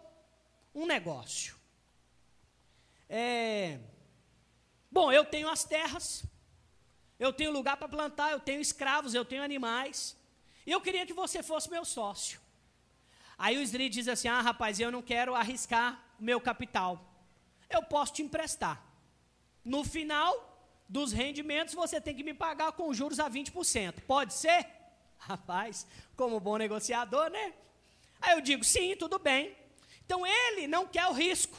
um 0.74 0.86
negócio. 0.86 1.56
É, 3.10 3.80
bom, 4.90 5.12
eu 5.12 5.26
tenho 5.26 5.50
as 5.50 5.64
terras, 5.64 6.24
eu 7.20 7.34
tenho 7.34 7.52
lugar 7.52 7.76
para 7.78 7.90
plantar, 7.90 8.32
eu 8.32 8.40
tenho 8.40 8.62
escravos, 8.62 9.14
eu 9.14 9.26
tenho 9.26 9.44
animais. 9.44 10.16
Eu 10.66 10.80
queria 10.80 11.06
que 11.06 11.14
você 11.14 11.44
fosse 11.44 11.70
meu 11.70 11.84
sócio. 11.84 12.40
Aí 13.38 13.58
o 13.58 13.66
Sri 13.66 13.90
diz 13.90 14.08
assim: 14.08 14.28
Ah, 14.28 14.42
rapaz, 14.42 14.80
eu 14.80 14.92
não 14.92 15.02
quero 15.02 15.36
arriscar 15.36 16.02
o 16.20 16.24
meu 16.24 16.40
capital. 16.40 17.06
Eu 17.70 17.84
posso 17.84 18.14
te 18.14 18.22
emprestar. 18.22 18.82
No 19.64 19.84
final 19.84 20.32
dos 20.88 21.12
rendimentos, 21.12 21.74
você 21.74 22.00
tem 22.00 22.16
que 22.16 22.24
me 22.24 22.34
pagar 22.34 22.72
com 22.72 22.94
juros 22.94 23.20
a 23.20 23.30
20%. 23.30 24.02
Pode 24.08 24.34
ser? 24.34 24.66
Rapaz, 25.18 25.86
como 26.16 26.40
bom 26.40 26.58
negociador, 26.58 27.30
né? 27.30 27.54
Aí 28.22 28.34
eu 28.34 28.42
digo: 28.42 28.64
Sim, 28.64 28.96
tudo 28.96 29.20
bem. 29.20 29.56
Então 30.06 30.26
ele 30.26 30.68
não 30.68 30.88
quer 30.88 31.08
o 31.08 31.14
risco. 31.14 31.58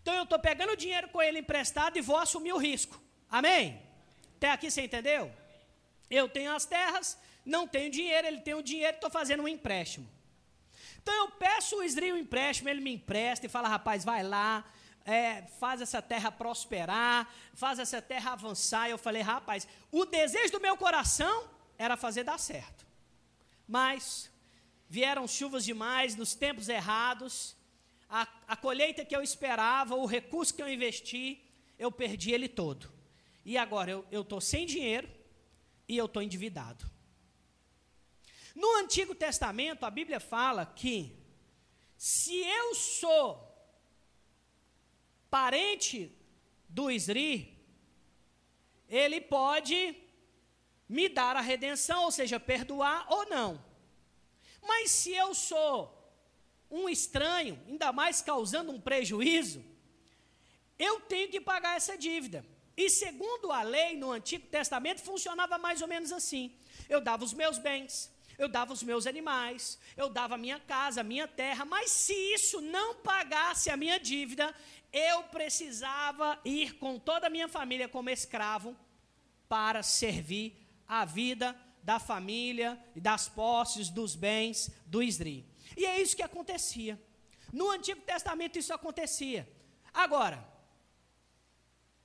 Então 0.00 0.14
eu 0.14 0.22
estou 0.22 0.38
pegando 0.38 0.76
dinheiro 0.76 1.08
com 1.08 1.20
ele 1.20 1.40
emprestado 1.40 1.96
e 1.96 2.00
vou 2.00 2.16
assumir 2.16 2.52
o 2.52 2.56
risco. 2.58 3.00
Amém? 3.28 3.89
Até 4.40 4.52
aqui 4.52 4.70
você 4.70 4.80
entendeu? 4.80 5.30
Eu 6.10 6.26
tenho 6.26 6.50
as 6.56 6.64
terras, 6.64 7.18
não 7.44 7.68
tenho 7.68 7.90
dinheiro, 7.90 8.26
ele 8.26 8.40
tem 8.40 8.54
o 8.54 8.62
dinheiro, 8.62 8.94
estou 8.94 9.10
fazendo 9.10 9.42
um 9.42 9.48
empréstimo. 9.48 10.08
Então 11.02 11.14
eu 11.14 11.30
peço 11.32 11.76
o 11.76 11.82
Isri 11.82 12.10
um 12.10 12.16
empréstimo, 12.16 12.70
ele 12.70 12.80
me 12.80 12.94
empresta 12.94 13.44
e 13.44 13.50
fala, 13.50 13.68
rapaz, 13.68 14.02
vai 14.02 14.22
lá, 14.22 14.64
é, 15.04 15.42
faz 15.58 15.82
essa 15.82 16.00
terra 16.00 16.32
prosperar, 16.32 17.30
faz 17.52 17.78
essa 17.78 18.00
terra 18.00 18.32
avançar. 18.32 18.88
Eu 18.88 18.96
falei, 18.96 19.20
rapaz, 19.20 19.68
o 19.92 20.06
desejo 20.06 20.52
do 20.52 20.60
meu 20.60 20.74
coração 20.74 21.46
era 21.76 21.94
fazer 21.94 22.24
dar 22.24 22.38
certo. 22.38 22.86
Mas 23.68 24.30
vieram 24.88 25.28
chuvas 25.28 25.66
demais 25.66 26.16
nos 26.16 26.34
tempos 26.34 26.70
errados, 26.70 27.54
a, 28.08 28.26
a 28.48 28.56
colheita 28.56 29.04
que 29.04 29.14
eu 29.14 29.22
esperava, 29.22 29.96
o 29.96 30.06
recurso 30.06 30.54
que 30.54 30.62
eu 30.62 30.68
investi, 30.68 31.44
eu 31.78 31.92
perdi 31.92 32.32
ele 32.32 32.48
todo. 32.48 32.99
E 33.44 33.56
agora 33.56 33.90
eu 34.10 34.22
estou 34.22 34.40
sem 34.40 34.66
dinheiro 34.66 35.08
e 35.88 35.96
eu 35.96 36.06
estou 36.06 36.22
endividado. 36.22 36.84
No 38.54 38.76
Antigo 38.76 39.14
Testamento, 39.14 39.84
a 39.84 39.90
Bíblia 39.90 40.20
fala 40.20 40.66
que 40.66 41.16
se 41.96 42.36
eu 42.36 42.74
sou 42.74 43.46
parente 45.30 46.12
do 46.68 46.90
Isri, 46.90 47.58
ele 48.88 49.20
pode 49.20 49.96
me 50.88 51.08
dar 51.08 51.36
a 51.36 51.40
redenção, 51.40 52.04
ou 52.04 52.10
seja, 52.10 52.40
perdoar 52.40 53.06
ou 53.08 53.26
não. 53.26 53.64
Mas 54.60 54.90
se 54.90 55.12
eu 55.12 55.34
sou 55.34 55.96
um 56.70 56.88
estranho, 56.88 57.60
ainda 57.66 57.92
mais 57.92 58.20
causando 58.20 58.72
um 58.72 58.80
prejuízo, 58.80 59.64
eu 60.78 61.00
tenho 61.00 61.30
que 61.30 61.40
pagar 61.40 61.76
essa 61.76 61.96
dívida. 61.96 62.44
E 62.80 62.88
segundo 62.88 63.52
a 63.52 63.62
lei 63.62 63.94
no 63.94 64.10
Antigo 64.10 64.46
Testamento, 64.46 65.02
funcionava 65.02 65.58
mais 65.58 65.82
ou 65.82 65.88
menos 65.94 66.10
assim: 66.10 66.50
eu 66.88 66.98
dava 66.98 67.22
os 67.22 67.34
meus 67.34 67.58
bens, 67.58 68.10
eu 68.38 68.48
dava 68.48 68.72
os 68.72 68.82
meus 68.82 69.06
animais, 69.06 69.78
eu 69.98 70.08
dava 70.08 70.36
a 70.36 70.38
minha 70.38 70.58
casa, 70.58 71.02
a 71.02 71.04
minha 71.04 71.28
terra, 71.28 71.66
mas 71.66 71.90
se 71.90 72.14
isso 72.36 72.62
não 72.62 72.94
pagasse 72.94 73.68
a 73.68 73.76
minha 73.76 73.98
dívida, 74.00 74.54
eu 74.90 75.24
precisava 75.24 76.40
ir 76.42 76.78
com 76.78 76.98
toda 76.98 77.26
a 77.26 77.30
minha 77.36 77.48
família 77.48 77.86
como 77.86 78.08
escravo 78.08 78.74
para 79.46 79.82
servir 79.82 80.56
a 80.88 81.04
vida 81.04 81.54
da 81.82 81.98
família 81.98 82.82
e 82.96 83.00
das 83.00 83.28
posses, 83.28 83.90
dos 83.90 84.16
bens 84.16 84.70
do 84.86 85.02
Isri. 85.02 85.44
E 85.76 85.84
é 85.84 86.00
isso 86.00 86.16
que 86.16 86.22
acontecia. 86.22 86.98
No 87.52 87.70
Antigo 87.70 88.00
Testamento 88.00 88.58
isso 88.58 88.72
acontecia. 88.72 89.46
Agora, 89.92 90.49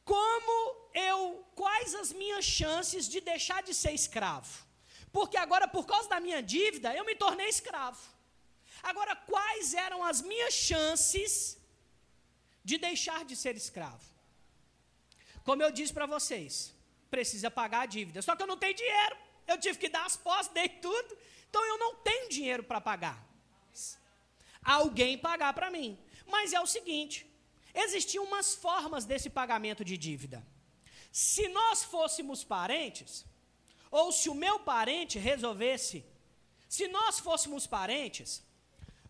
como 0.06 0.56
eu, 0.94 1.46
quais 1.56 1.94
as 1.96 2.14
minhas 2.14 2.46
chances 2.46 3.10
de 3.10 3.20
deixar 3.20 3.62
de 3.64 3.74
ser 3.74 3.92
escravo? 3.92 4.66
Porque 5.12 5.38
agora, 5.38 5.68
por 5.68 5.86
causa 5.86 6.08
da 6.08 6.20
minha 6.20 6.42
dívida, 6.42 6.96
eu 6.96 7.04
me 7.04 7.16
tornei 7.16 7.50
escravo. 7.50 8.02
Agora, 8.84 9.16
quais 9.16 9.74
eram 9.74 10.04
as 10.04 10.22
minhas 10.22 10.54
chances 10.54 11.58
de 12.66 12.80
deixar 12.80 13.24
de 13.24 13.36
ser 13.36 13.56
escravo. 13.56 14.04
Como 15.44 15.62
eu 15.62 15.72
disse 15.72 15.94
para 15.94 16.08
vocês, 16.08 16.74
precisa 17.12 17.52
pagar 17.52 17.82
a 17.82 17.86
dívida. 17.86 18.24
Só 18.24 18.36
que 18.36 18.42
eu 18.42 18.48
não 18.48 18.58
tenho 18.58 18.74
dinheiro. 18.74 19.16
Eu 19.48 19.60
tive 19.60 19.78
que 19.78 19.88
dar 19.88 20.04
as 20.04 20.18
posses, 20.18 20.52
dei 20.52 20.68
tudo. 20.68 21.18
Então 21.48 21.64
eu 21.64 21.78
não 21.78 21.92
tenho 21.98 22.28
dinheiro 22.28 22.64
para 22.64 22.82
pagar. 22.82 23.24
Alguém 24.64 25.16
pagar 25.16 25.54
para 25.54 25.70
mim. 25.70 25.96
Mas 26.26 26.54
é 26.54 26.60
o 26.60 26.66
seguinte: 26.66 27.18
existiam 27.76 28.24
umas 28.24 28.56
formas 28.56 29.06
desse 29.06 29.30
pagamento 29.30 29.84
de 29.84 29.98
dívida. 29.98 30.46
Se 31.12 31.48
nós 31.50 31.84
fôssemos 31.84 32.44
parentes, 32.44 33.26
ou 33.92 34.12
se 34.12 34.30
o 34.30 34.36
meu 34.36 34.60
parente 34.60 35.20
resolvesse, 35.20 36.04
se 36.68 36.88
nós 36.88 37.20
fôssemos 37.20 37.68
parentes, 37.68 38.44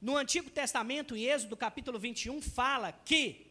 no 0.02 0.18
Antigo 0.18 0.50
Testamento, 0.50 1.16
em 1.16 1.24
Êxodo 1.24 1.58
capítulo 1.58 1.98
21, 1.98 2.42
fala 2.42 2.92
que 2.92 3.48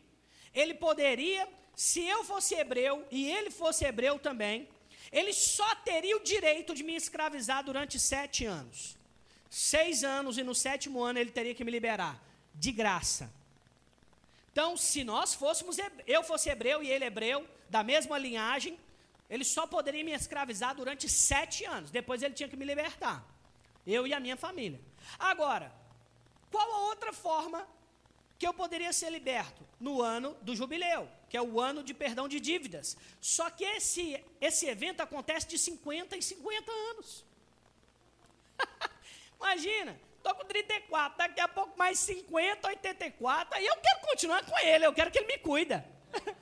ele 0.55 0.75
poderia, 0.75 1.49
se 1.75 2.01
eu 2.01 2.23
fosse 2.25 2.55
hebreu 2.55 3.07
e 3.11 3.31
ele 3.31 3.51
fosse 3.51 3.85
hebreu 3.85 4.19
também, 4.19 4.69
ele 5.11 5.33
só 5.33 5.75
teria 5.77 6.17
o 6.17 6.23
direito 6.23 6.75
de 6.75 6.83
me 6.83 6.95
escravizar 6.95 7.65
durante 7.65 7.99
sete 7.99 8.45
anos. 8.45 8.97
Seis 9.51 10.05
anos 10.05 10.38
e 10.38 10.43
no 10.43 10.55
sétimo 10.55 11.03
ano 11.03 11.19
ele 11.19 11.31
teria 11.31 11.55
que 11.55 11.65
me 11.65 11.71
liberar, 11.71 12.23
de 12.55 12.73
graça. 12.73 13.33
Então, 14.55 14.77
se 14.77 15.03
nós 15.03 15.35
fôssemos, 15.35 15.77
eu 16.07 16.23
fosse 16.23 16.49
hebreu 16.49 16.81
e 16.81 16.88
ele 16.88 17.05
hebreu, 17.05 17.45
da 17.69 17.83
mesma 17.83 18.17
linhagem, 18.17 18.79
ele 19.29 19.43
só 19.43 19.67
poderia 19.67 20.05
me 20.05 20.12
escravizar 20.12 20.77
durante 20.77 21.09
sete 21.09 21.64
anos. 21.64 21.90
Depois 21.90 22.23
ele 22.23 22.35
tinha 22.35 22.49
que 22.49 22.57
me 22.57 22.64
libertar. 22.64 23.27
Eu 23.85 24.07
e 24.07 24.14
a 24.14 24.21
minha 24.21 24.37
família. 24.37 24.81
Agora, 25.19 25.75
qual 26.53 26.73
a 26.73 26.79
outra 26.90 27.12
forma 27.12 27.67
que 28.38 28.47
eu 28.47 28.55
poderia 28.55 28.93
ser 28.93 29.11
liberto 29.11 29.67
no 29.81 30.01
ano 30.01 30.37
do 30.43 30.55
jubileu, 30.55 31.09
que 31.29 31.37
é 31.37 31.43
o 31.43 31.61
ano 31.61 31.83
de 31.83 31.93
perdão 31.93 32.29
de 32.29 32.38
dívidas. 32.38 32.97
Só 33.21 33.51
que 33.51 33.64
esse, 33.64 34.23
esse 34.40 34.67
evento 34.67 35.01
acontece 35.01 35.49
de 35.49 35.59
50 35.59 36.17
em 36.17 36.21
50 36.21 36.71
anos. 36.90 37.25
Imagina, 39.37 39.99
estou 40.25 40.35
com 40.35 40.45
34, 40.45 41.19
daqui 41.19 41.41
a 41.41 41.47
pouco 41.47 41.77
mais 41.79 41.99
50, 41.99 42.67
84, 42.67 43.59
aí 43.59 43.67
eu 43.67 43.77
quero 43.77 44.01
continuar 44.01 44.43
com 44.45 44.59
ele, 44.59 44.87
eu 44.87 44.93
quero 44.95 45.11
que 45.11 45.19
ele 45.19 45.27
me 45.27 45.39
cuida. 45.39 45.85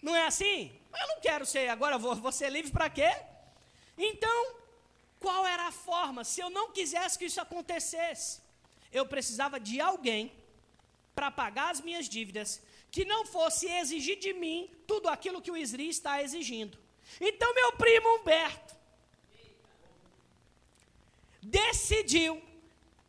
Não 0.00 0.14
é 0.14 0.26
assim? 0.26 0.72
Eu 0.96 1.08
não 1.08 1.20
quero 1.20 1.44
ser, 1.44 1.68
agora 1.68 1.98
vou, 1.98 2.14
vou 2.14 2.32
ser 2.32 2.50
livre 2.50 2.70
para 2.70 2.88
quê? 2.88 3.10
Então, 3.96 4.54
qual 5.20 5.44
era 5.46 5.66
a 5.66 5.72
forma? 5.72 6.24
Se 6.24 6.40
eu 6.40 6.48
não 6.48 6.70
quisesse 6.70 7.18
que 7.18 7.26
isso 7.26 7.40
acontecesse, 7.40 8.40
eu 8.92 9.04
precisava 9.04 9.60
de 9.60 9.80
alguém 9.80 10.32
para 11.14 11.30
pagar 11.30 11.70
as 11.72 11.80
minhas 11.80 12.08
dívidas, 12.08 12.62
que 12.90 13.04
não 13.04 13.26
fosse 13.26 13.66
exigir 13.66 14.18
de 14.18 14.32
mim 14.32 14.70
tudo 14.86 15.08
aquilo 15.08 15.42
que 15.42 15.50
o 15.50 15.56
Isri 15.56 15.88
está 15.88 16.22
exigindo. 16.22 16.78
Então, 17.20 17.52
meu 17.54 17.72
primo 17.72 18.16
Humberto 18.16 18.74
decidiu 21.42 22.40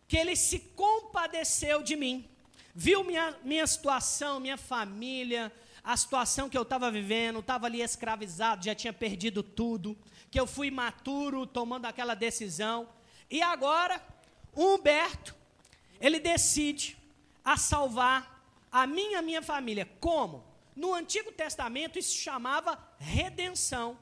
que 0.09 0.17
ele 0.17 0.35
se 0.35 0.57
compadeceu 0.75 1.83
de 1.83 1.95
mim, 1.95 2.27
viu 2.73 3.03
minha, 3.03 3.37
minha 3.43 3.67
situação, 3.67 4.39
minha 4.39 4.57
família, 4.57 5.53
a 5.83 5.95
situação 5.95 6.49
que 6.49 6.57
eu 6.57 6.63
estava 6.63 6.89
vivendo, 6.89 7.39
estava 7.39 7.67
ali 7.67 7.79
escravizado, 7.79 8.65
já 8.65 8.73
tinha 8.73 8.91
perdido 8.91 9.43
tudo, 9.43 9.95
que 10.31 10.39
eu 10.39 10.47
fui 10.47 10.71
maturo 10.71 11.45
tomando 11.45 11.85
aquela 11.85 12.15
decisão, 12.15 12.89
e 13.29 13.39
agora, 13.43 14.01
Humberto, 14.55 15.35
ele 16.01 16.19
decide 16.19 16.97
a 17.45 17.55
salvar 17.55 18.43
a 18.71 18.87
minha 18.87 19.21
minha 19.21 19.43
família. 19.43 19.87
Como? 19.99 20.43
No 20.75 20.95
Antigo 20.95 21.31
Testamento 21.31 21.99
isso 21.99 22.17
chamava 22.17 22.79
redenção. 22.97 23.95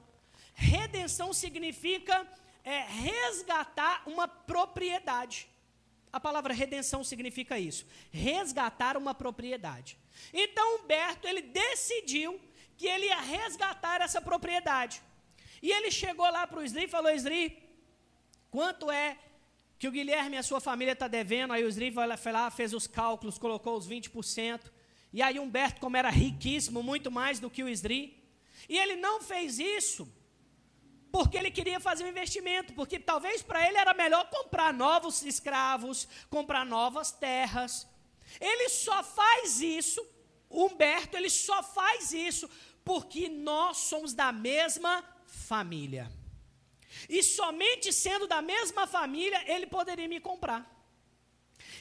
Redenção 0.53 1.33
significa 1.33 2.25
é, 2.63 2.79
resgatar 2.83 4.03
uma 4.05 4.25
propriedade. 4.25 5.49
A 6.17 6.19
palavra 6.19 6.51
redenção 6.51 7.03
significa 7.03 7.59
isso, 7.59 7.85
resgatar 8.09 8.97
uma 8.97 9.13
propriedade. 9.13 9.99
Então 10.33 10.77
Humberto 10.77 11.27
ele 11.27 11.43
decidiu 11.43 12.41
que 12.75 12.87
ele 12.87 13.05
ia 13.05 13.21
resgatar 13.21 14.01
essa 14.01 14.19
propriedade. 14.19 14.99
E 15.61 15.71
ele 15.71 15.91
chegou 15.91 16.25
lá 16.25 16.47
para 16.47 16.59
o 16.59 16.63
Isri 16.63 16.85
e 16.85 16.87
falou: 16.87 17.13
Isri, 17.13 17.61
quanto 18.49 18.89
é 18.89 19.15
que 19.77 19.87
o 19.87 19.91
Guilherme 19.91 20.37
e 20.37 20.39
a 20.39 20.43
sua 20.49 20.59
família 20.59 20.93
está 20.93 21.07
devendo, 21.07 21.53
aí 21.53 21.63
o 21.63 21.71
Sri 21.71 21.93
foi 22.17 22.31
lá, 22.31 22.49
fez 22.49 22.73
os 22.73 22.87
cálculos, 22.87 23.37
colocou 23.37 23.77
os 23.77 23.87
20%, 23.87 24.71
e 25.13 25.21
aí 25.21 25.39
Humberto, 25.39 25.79
como 25.79 25.97
era 25.97 26.09
riquíssimo, 26.09 26.81
muito 26.81 27.11
mais 27.11 27.39
do 27.39 27.47
que 27.47 27.61
o 27.61 27.69
Sri, 27.69 28.17
e 28.67 28.75
ele 28.75 28.95
não 28.95 29.21
fez 29.21 29.59
isso 29.59 30.11
porque 31.11 31.37
ele 31.37 31.51
queria 31.51 31.79
fazer 31.79 32.03
um 32.03 32.09
investimento, 32.09 32.73
porque 32.73 32.99
talvez 32.99 33.41
para 33.41 33.67
ele 33.67 33.77
era 33.77 33.93
melhor 33.93 34.29
comprar 34.29 34.73
novos 34.73 35.23
escravos, 35.23 36.07
comprar 36.29 36.65
novas 36.65 37.11
terras. 37.11 37.87
Ele 38.39 38.69
só 38.69 39.03
faz 39.03 39.61
isso, 39.61 40.05
Humberto, 40.49 41.17
ele 41.17 41.29
só 41.29 41.63
faz 41.63 42.13
isso 42.13 42.49
porque 42.83 43.27
nós 43.27 43.77
somos 43.77 44.13
da 44.13 44.31
mesma 44.31 45.03
família. 45.25 46.09
E 47.09 47.21
somente 47.21 47.91
sendo 47.91 48.27
da 48.27 48.41
mesma 48.41 48.87
família, 48.87 49.43
ele 49.51 49.67
poderia 49.67 50.07
me 50.07 50.19
comprar. 50.19 50.65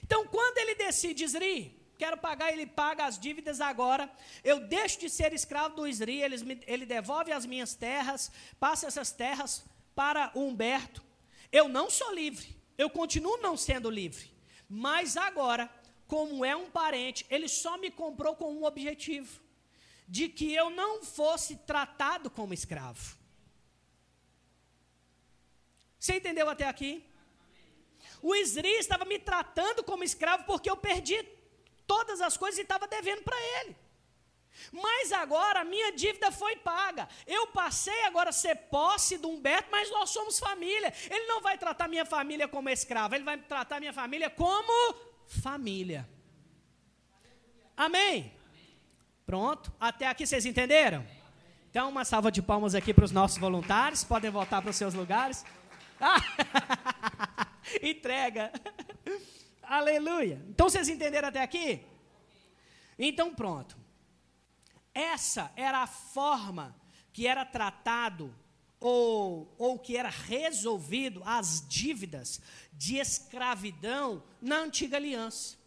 Então, 0.02 0.26
quando 0.26 0.58
ele 0.58 0.74
decide, 0.74 1.24
Isri, 1.24 1.76
quero 1.96 2.16
pagar, 2.16 2.52
ele 2.52 2.66
paga 2.66 3.06
as 3.06 3.18
dívidas 3.18 3.60
agora, 3.60 4.10
eu 4.44 4.60
deixo 4.60 5.00
de 5.00 5.10
ser 5.10 5.32
escravo 5.32 5.76
do 5.76 5.86
Isri, 5.86 6.22
ele, 6.22 6.62
ele 6.66 6.86
devolve 6.86 7.32
as 7.32 7.46
minhas 7.46 7.74
terras, 7.74 8.30
passa 8.60 8.86
essas 8.86 9.10
terras 9.10 9.64
para 9.94 10.30
o 10.34 10.46
Humberto. 10.46 11.02
Eu 11.50 11.68
não 11.68 11.88
sou 11.90 12.14
livre, 12.14 12.56
eu 12.76 12.90
continuo 12.90 13.38
não 13.38 13.56
sendo 13.56 13.90
livre. 13.90 14.30
Mas 14.68 15.16
agora, 15.16 15.70
como 16.06 16.44
é 16.44 16.54
um 16.54 16.70
parente, 16.70 17.24
ele 17.30 17.48
só 17.48 17.76
me 17.78 17.90
comprou 17.90 18.36
com 18.36 18.52
um 18.52 18.64
objetivo: 18.64 19.40
de 20.06 20.28
que 20.28 20.52
eu 20.52 20.70
não 20.70 21.02
fosse 21.02 21.56
tratado 21.56 22.30
como 22.30 22.54
escravo. 22.54 23.16
Você 25.98 26.16
entendeu 26.16 26.48
até 26.48 26.66
aqui? 26.66 27.04
O 28.22 28.34
Isri 28.34 28.68
estava 28.78 29.04
me 29.04 29.18
tratando 29.18 29.82
como 29.82 30.04
escravo 30.04 30.44
porque 30.44 30.70
eu 30.70 30.76
perdi 30.76 31.22
todas 31.86 32.20
as 32.20 32.36
coisas 32.36 32.58
e 32.58 32.62
estava 32.62 32.86
devendo 32.86 33.22
para 33.22 33.36
ele. 33.60 33.76
Mas 34.72 35.12
agora 35.12 35.60
a 35.60 35.64
minha 35.64 35.92
dívida 35.92 36.30
foi 36.32 36.56
paga. 36.56 37.08
Eu 37.26 37.46
passei 37.48 38.04
agora 38.04 38.30
a 38.30 38.32
ser 38.32 38.56
posse 38.70 39.18
do 39.18 39.28
Humberto, 39.28 39.68
mas 39.70 39.90
nós 39.90 40.10
somos 40.10 40.38
família. 40.38 40.92
Ele 41.10 41.26
não 41.26 41.40
vai 41.40 41.58
tratar 41.58 41.88
minha 41.88 42.04
família 42.04 42.48
como 42.48 42.68
escravo, 42.68 43.14
ele 43.14 43.24
vai 43.24 43.36
tratar 43.38 43.80
minha 43.80 43.92
família 43.92 44.30
como 44.30 44.96
família. 45.26 46.08
Amém? 47.76 48.32
Pronto? 49.26 49.72
Até 49.78 50.06
aqui 50.06 50.26
vocês 50.26 50.46
entenderam? 50.46 51.06
Então, 51.70 51.90
uma 51.90 52.04
salva 52.04 52.32
de 52.32 52.40
palmas 52.40 52.74
aqui 52.74 52.94
para 52.94 53.04
os 53.04 53.12
nossos 53.12 53.36
voluntários. 53.38 54.02
Podem 54.02 54.30
voltar 54.30 54.62
para 54.62 54.70
os 54.70 54.76
seus 54.76 54.94
lugares. 54.94 55.44
Ah, 56.00 56.16
entrega. 57.82 58.50
Aleluia. 59.68 60.40
Então, 60.48 60.68
vocês 60.68 60.88
entenderam 60.88 61.28
até 61.28 61.42
aqui? 61.42 61.84
Então, 62.98 63.34
pronto. 63.34 63.76
Essa 64.94 65.52
era 65.56 65.82
a 65.82 65.86
forma 65.86 66.74
que 67.12 67.26
era 67.26 67.44
tratado 67.44 68.34
ou, 68.78 69.54
ou 69.58 69.78
que 69.78 69.96
era 69.96 70.08
resolvido 70.08 71.20
as 71.24 71.66
dívidas 71.66 72.40
de 72.72 72.98
escravidão 72.98 74.22
na 74.40 74.58
antiga 74.58 74.96
aliança. 74.96 75.58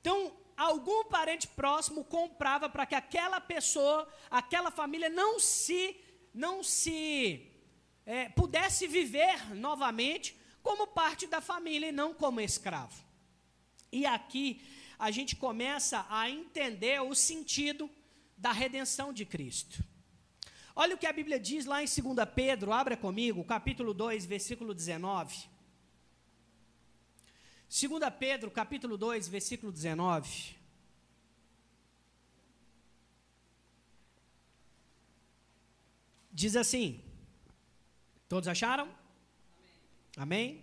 Então, 0.00 0.32
algum 0.56 1.04
parente 1.04 1.48
próximo 1.48 2.04
comprava 2.04 2.68
para 2.68 2.84
que 2.84 2.94
aquela 2.94 3.40
pessoa, 3.40 4.06
aquela 4.30 4.70
família 4.70 5.08
não 5.08 5.40
se, 5.40 5.96
não 6.34 6.62
se 6.62 7.50
é, 8.04 8.28
pudesse 8.28 8.86
viver 8.86 9.54
novamente 9.54 10.38
como 10.62 10.86
parte 10.86 11.26
da 11.26 11.40
família 11.40 11.88
e 11.88 11.92
não 11.92 12.14
como 12.14 12.40
escravo. 12.40 13.02
E 13.92 14.06
aqui 14.06 14.62
a 14.98 15.10
gente 15.10 15.34
começa 15.36 16.06
a 16.08 16.28
entender 16.28 17.00
o 17.02 17.14
sentido 17.14 17.90
da 18.36 18.52
redenção 18.52 19.12
de 19.12 19.24
Cristo. 19.24 19.82
Olha 20.74 20.94
o 20.94 20.98
que 20.98 21.06
a 21.06 21.12
Bíblia 21.12 21.38
diz 21.38 21.66
lá 21.66 21.82
em 21.82 21.86
2 21.86 22.28
Pedro, 22.34 22.72
abra 22.72 22.96
comigo, 22.96 23.44
capítulo 23.44 23.92
2, 23.92 24.24
versículo 24.26 24.74
19. 24.74 25.48
2 27.68 28.14
Pedro, 28.18 28.50
capítulo 28.50 28.96
2, 28.96 29.28
versículo 29.28 29.72
19. 29.72 30.56
Diz 36.32 36.56
assim: 36.56 37.02
Todos 38.28 38.48
acharam? 38.48 38.99
Amém? 40.16 40.62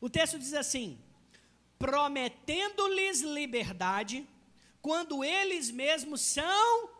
O 0.00 0.10
texto 0.10 0.38
diz 0.38 0.54
assim: 0.54 0.98
prometendo-lhes 1.78 3.20
liberdade, 3.20 4.26
quando 4.80 5.24
eles 5.24 5.70
mesmos 5.70 6.20
são 6.20 6.90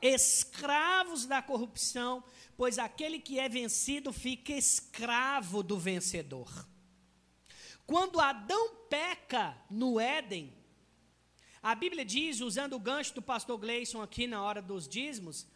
escravos 0.00 1.26
da 1.26 1.40
corrupção, 1.40 2.24
pois 2.56 2.78
aquele 2.78 3.18
que 3.18 3.38
é 3.38 3.48
vencido 3.48 4.12
fica 4.12 4.52
escravo 4.52 5.62
do 5.62 5.78
vencedor. 5.78 6.66
Quando 7.86 8.20
Adão 8.20 8.74
peca 8.88 9.56
no 9.70 10.00
Éden, 10.00 10.52
a 11.62 11.74
Bíblia 11.74 12.04
diz, 12.04 12.40
usando 12.40 12.74
o 12.74 12.80
gancho 12.80 13.14
do 13.14 13.22
pastor 13.22 13.56
Gleison 13.58 14.02
aqui 14.02 14.26
na 14.26 14.42
hora 14.42 14.60
dos 14.60 14.88
dízimos, 14.88 15.46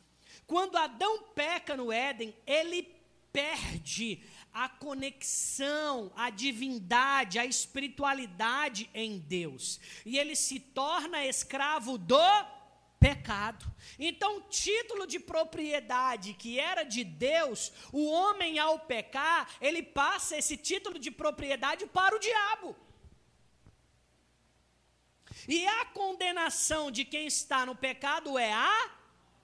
quando 0.46 0.76
Adão 0.76 1.24
peca 1.34 1.76
no 1.76 1.90
Éden, 1.90 2.34
ele 2.46 2.95
perde 3.36 4.22
a 4.50 4.66
conexão, 4.66 6.10
a 6.16 6.30
divindade, 6.30 7.38
a 7.38 7.44
espiritualidade 7.44 8.88
em 8.94 9.18
Deus. 9.18 9.78
E 10.06 10.18
ele 10.18 10.34
se 10.34 10.58
torna 10.58 11.26
escravo 11.26 11.98
do 11.98 12.16
pecado. 12.98 13.70
Então, 13.98 14.40
título 14.48 15.06
de 15.06 15.20
propriedade 15.20 16.32
que 16.32 16.58
era 16.58 16.82
de 16.82 17.04
Deus, 17.04 17.70
o 17.92 18.06
homem 18.06 18.58
ao 18.58 18.78
pecar, 18.78 19.50
ele 19.60 19.82
passa 19.82 20.38
esse 20.38 20.56
título 20.56 20.98
de 20.98 21.10
propriedade 21.10 21.84
para 21.84 22.16
o 22.16 22.18
diabo. 22.18 22.74
E 25.46 25.66
a 25.66 25.84
condenação 25.84 26.90
de 26.90 27.04
quem 27.04 27.26
está 27.26 27.66
no 27.66 27.76
pecado 27.76 28.38
é 28.38 28.50
a 28.50 28.90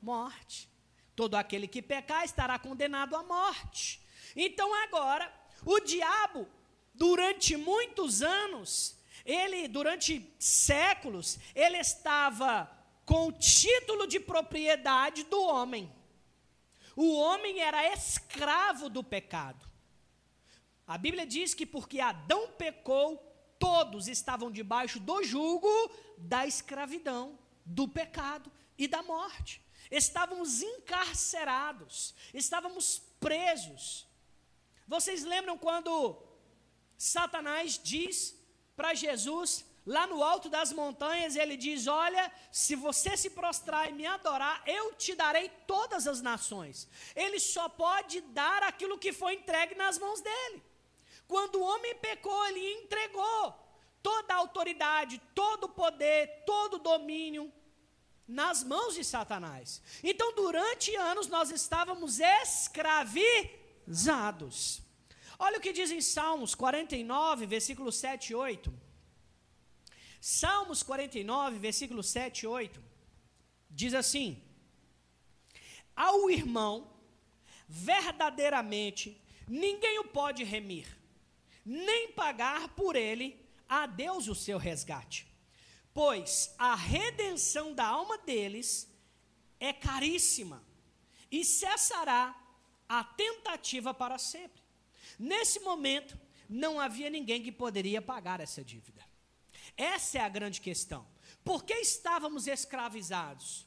morte. 0.00 0.71
Todo 1.14 1.34
aquele 1.34 1.68
que 1.68 1.82
pecar 1.82 2.24
estará 2.24 2.58
condenado 2.58 3.14
à 3.14 3.22
morte. 3.22 4.00
Então 4.34 4.74
agora, 4.84 5.32
o 5.64 5.80
diabo, 5.80 6.48
durante 6.94 7.56
muitos 7.56 8.22
anos, 8.22 8.98
ele, 9.24 9.68
durante 9.68 10.34
séculos, 10.38 11.38
ele 11.54 11.78
estava 11.78 12.70
com 13.04 13.28
o 13.28 13.32
título 13.32 14.06
de 14.06 14.18
propriedade 14.18 15.24
do 15.24 15.40
homem. 15.42 15.92
O 16.96 17.16
homem 17.16 17.60
era 17.60 17.92
escravo 17.92 18.88
do 18.88 19.02
pecado. 19.02 19.66
A 20.86 20.98
Bíblia 20.98 21.26
diz 21.26 21.54
que 21.54 21.64
porque 21.64 22.00
Adão 22.00 22.48
pecou, 22.52 23.16
todos 23.58 24.08
estavam 24.08 24.50
debaixo 24.50 24.98
do 24.98 25.22
jugo 25.22 25.68
da 26.18 26.46
escravidão, 26.46 27.38
do 27.64 27.88
pecado 27.88 28.50
e 28.76 28.86
da 28.88 29.02
morte. 29.02 29.62
Estávamos 29.92 30.62
encarcerados, 30.62 32.14
estávamos 32.32 33.02
presos. 33.20 34.06
Vocês 34.88 35.22
lembram 35.22 35.58
quando 35.58 36.16
Satanás 36.96 37.78
diz 37.78 38.34
para 38.74 38.94
Jesus, 38.94 39.66
lá 39.86 40.06
no 40.06 40.24
alto 40.24 40.48
das 40.48 40.72
montanhas, 40.72 41.36
ele 41.36 41.58
diz: 41.58 41.86
Olha, 41.86 42.32
se 42.50 42.74
você 42.74 43.18
se 43.18 43.28
prostrar 43.28 43.90
e 43.90 43.92
me 43.92 44.06
adorar, 44.06 44.62
eu 44.66 44.94
te 44.94 45.14
darei 45.14 45.50
todas 45.66 46.06
as 46.06 46.22
nações. 46.22 46.88
Ele 47.14 47.38
só 47.38 47.68
pode 47.68 48.22
dar 48.22 48.62
aquilo 48.62 48.98
que 48.98 49.12
foi 49.12 49.34
entregue 49.34 49.74
nas 49.74 49.98
mãos 49.98 50.22
dele. 50.22 50.62
Quando 51.28 51.56
o 51.56 51.62
homem 51.62 51.94
pecou, 51.96 52.46
ele 52.46 52.72
entregou 52.80 53.54
toda 54.02 54.32
a 54.32 54.38
autoridade, 54.38 55.20
todo 55.34 55.64
o 55.64 55.68
poder, 55.68 56.44
todo 56.46 56.74
o 56.76 56.78
domínio 56.78 57.52
nas 58.32 58.64
mãos 58.64 58.94
de 58.94 59.04
Satanás. 59.04 59.82
Então, 60.02 60.34
durante 60.34 60.96
anos, 60.96 61.28
nós 61.28 61.50
estávamos 61.50 62.18
escravizados. 62.18 64.80
Olha 65.38 65.58
o 65.58 65.60
que 65.60 65.72
diz 65.72 65.90
em 65.90 66.00
Salmos 66.00 66.54
49, 66.54 67.44
versículo 67.46 67.92
7 67.92 68.32
e 68.32 68.34
8. 68.34 68.72
Salmos 70.20 70.82
49, 70.82 71.58
versículo 71.58 72.02
7 72.02 72.42
e 72.42 72.46
8. 72.46 72.82
Diz 73.68 73.92
assim: 73.92 74.42
Ao 75.96 76.30
irmão, 76.30 76.90
verdadeiramente, 77.68 79.20
ninguém 79.48 79.98
o 79.98 80.04
pode 80.04 80.44
remir, 80.44 80.86
nem 81.64 82.12
pagar 82.12 82.68
por 82.68 82.94
ele 82.94 83.44
a 83.68 83.86
Deus 83.86 84.28
o 84.28 84.34
seu 84.34 84.58
resgate. 84.58 85.31
Pois 85.94 86.54
a 86.58 86.74
redenção 86.74 87.74
da 87.74 87.86
alma 87.86 88.18
deles 88.18 88.88
é 89.60 89.72
caríssima, 89.72 90.64
e 91.32 91.44
cessará 91.44 92.38
a 92.86 93.02
tentativa 93.02 93.94
para 93.94 94.18
sempre. 94.18 94.62
Nesse 95.18 95.60
momento, 95.60 96.18
não 96.48 96.78
havia 96.78 97.08
ninguém 97.08 97.42
que 97.42 97.50
poderia 97.50 98.02
pagar 98.02 98.38
essa 98.38 98.62
dívida. 98.62 99.02
Essa 99.74 100.18
é 100.18 100.20
a 100.20 100.28
grande 100.28 100.60
questão. 100.60 101.06
Por 101.42 101.64
que 101.64 101.72
estávamos 101.74 102.46
escravizados? 102.46 103.66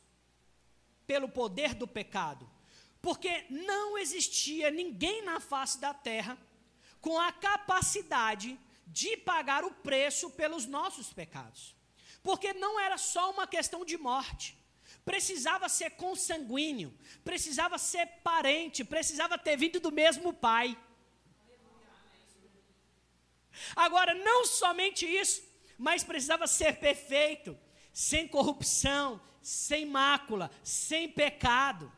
Pelo 1.07 1.27
poder 1.27 1.73
do 1.73 1.87
pecado. 1.87 2.47
Porque 3.01 3.45
não 3.49 3.97
existia 3.97 4.69
ninguém 4.69 5.23
na 5.23 5.39
face 5.39 5.79
da 5.79 5.93
terra 5.93 6.37
com 7.01 7.19
a 7.19 7.31
capacidade 7.31 8.59
de 8.85 9.17
pagar 9.17 9.63
o 9.63 9.71
preço 9.71 10.29
pelos 10.31 10.65
nossos 10.65 11.11
pecados. 11.11 11.74
Porque 12.27 12.51
não 12.53 12.73
era 12.79 12.97
só 12.97 13.31
uma 13.31 13.47
questão 13.55 13.85
de 13.85 13.97
morte 13.97 14.47
precisava 15.03 15.69
ser 15.69 15.91
consanguíneo, 15.91 16.91
precisava 17.23 17.77
ser 17.77 18.07
parente, 18.23 18.83
precisava 18.83 19.37
ter 19.37 19.55
vindo 19.55 19.79
do 19.79 19.91
mesmo 19.91 20.33
pai. 20.33 20.75
Agora, 23.75 24.15
não 24.15 24.45
somente 24.45 25.05
isso, 25.05 25.43
mas 25.77 26.03
precisava 26.03 26.47
ser 26.47 26.79
perfeito, 26.79 27.57
sem 27.93 28.27
corrupção, 28.27 29.21
sem 29.41 29.85
mácula, 29.85 30.49
sem 30.63 31.07
pecado. 31.07 31.91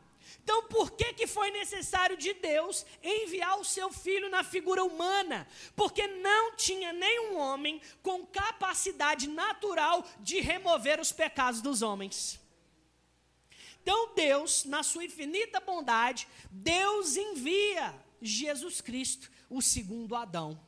Então, 0.48 0.62
por 0.62 0.92
que, 0.92 1.12
que 1.12 1.26
foi 1.26 1.50
necessário 1.50 2.16
de 2.16 2.32
Deus 2.32 2.86
enviar 3.02 3.60
o 3.60 3.64
seu 3.66 3.92
filho 3.92 4.30
na 4.30 4.42
figura 4.42 4.82
humana? 4.82 5.46
Porque 5.76 6.06
não 6.06 6.56
tinha 6.56 6.90
nenhum 6.90 7.36
homem 7.36 7.82
com 8.02 8.24
capacidade 8.24 9.28
natural 9.28 10.02
de 10.20 10.40
remover 10.40 11.00
os 11.00 11.12
pecados 11.12 11.60
dos 11.60 11.82
homens. 11.82 12.40
Então, 13.82 14.14
Deus, 14.14 14.64
na 14.64 14.82
sua 14.82 15.04
infinita 15.04 15.60
bondade, 15.60 16.26
Deus 16.50 17.18
envia 17.18 17.94
Jesus 18.22 18.80
Cristo, 18.80 19.30
o 19.50 19.60
segundo 19.60 20.16
Adão 20.16 20.58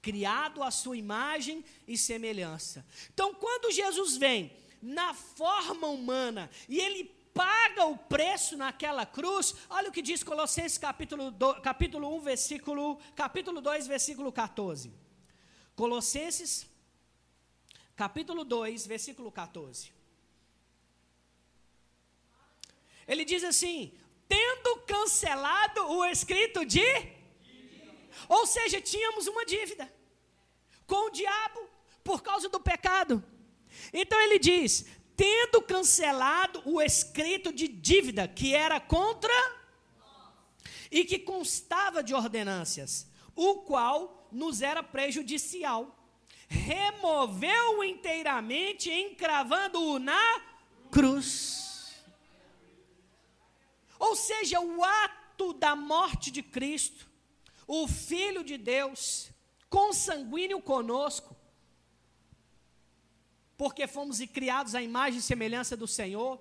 criado 0.00 0.62
à 0.62 0.70
sua 0.70 0.96
imagem 0.96 1.64
e 1.88 1.98
semelhança. 1.98 2.86
Então, 3.12 3.34
quando 3.34 3.72
Jesus 3.72 4.16
vem 4.18 4.52
na 4.80 5.14
forma 5.14 5.86
humana 5.88 6.50
e 6.68 6.78
ele 6.78 7.23
paga 7.34 7.84
o 7.86 7.96
preço 7.98 8.56
naquela 8.56 9.04
cruz, 9.04 9.54
olha 9.68 9.88
o 9.88 9.92
que 9.92 10.00
diz 10.00 10.22
Colossenses 10.22 10.78
capítulo, 10.78 11.34
capítulo 11.60 12.16
1, 12.16 12.20
versículo, 12.20 12.98
capítulo 13.16 13.60
2, 13.60 13.88
versículo 13.88 14.32
14. 14.32 14.92
Colossenses, 15.74 16.66
capítulo 17.96 18.44
2, 18.44 18.86
versículo 18.86 19.32
14. 19.32 19.92
Ele 23.06 23.24
diz 23.24 23.42
assim: 23.42 23.92
tendo 24.28 24.80
cancelado 24.86 25.80
o 25.88 26.04
escrito 26.04 26.64
de. 26.64 26.86
Ou 28.28 28.46
seja, 28.46 28.80
tínhamos 28.80 29.26
uma 29.26 29.44
dívida 29.44 29.92
com 30.86 31.08
o 31.08 31.10
diabo 31.10 31.68
por 32.02 32.22
causa 32.22 32.48
do 32.48 32.60
pecado. 32.60 33.22
Então 33.92 34.18
ele 34.20 34.38
diz: 34.38 34.86
tendo 35.16 35.62
cancelado 35.62 36.62
o 36.64 36.80
escrito 36.80 37.52
de 37.52 37.68
dívida 37.68 38.26
que 38.26 38.54
era 38.54 38.80
contra 38.80 39.32
e 40.90 41.04
que 41.04 41.18
constava 41.18 42.02
de 42.02 42.14
ordenâncias, 42.14 43.06
o 43.34 43.56
qual 43.62 44.28
nos 44.30 44.62
era 44.62 44.82
prejudicial, 44.82 45.96
removeu-o 46.48 47.82
inteiramente, 47.82 48.90
encravando-o 48.90 49.98
na 49.98 50.40
cruz. 50.90 51.94
Ou 53.98 54.14
seja, 54.14 54.60
o 54.60 54.84
ato 54.84 55.52
da 55.52 55.74
morte 55.74 56.30
de 56.30 56.42
Cristo, 56.42 57.08
o 57.66 57.88
Filho 57.88 58.44
de 58.44 58.58
Deus, 58.58 59.30
consanguíneo 59.68 60.60
conosco, 60.60 61.33
porque 63.56 63.86
fomos 63.86 64.18
criados 64.32 64.74
à 64.74 64.82
imagem 64.82 65.18
e 65.18 65.22
semelhança 65.22 65.76
do 65.76 65.86
Senhor. 65.86 66.40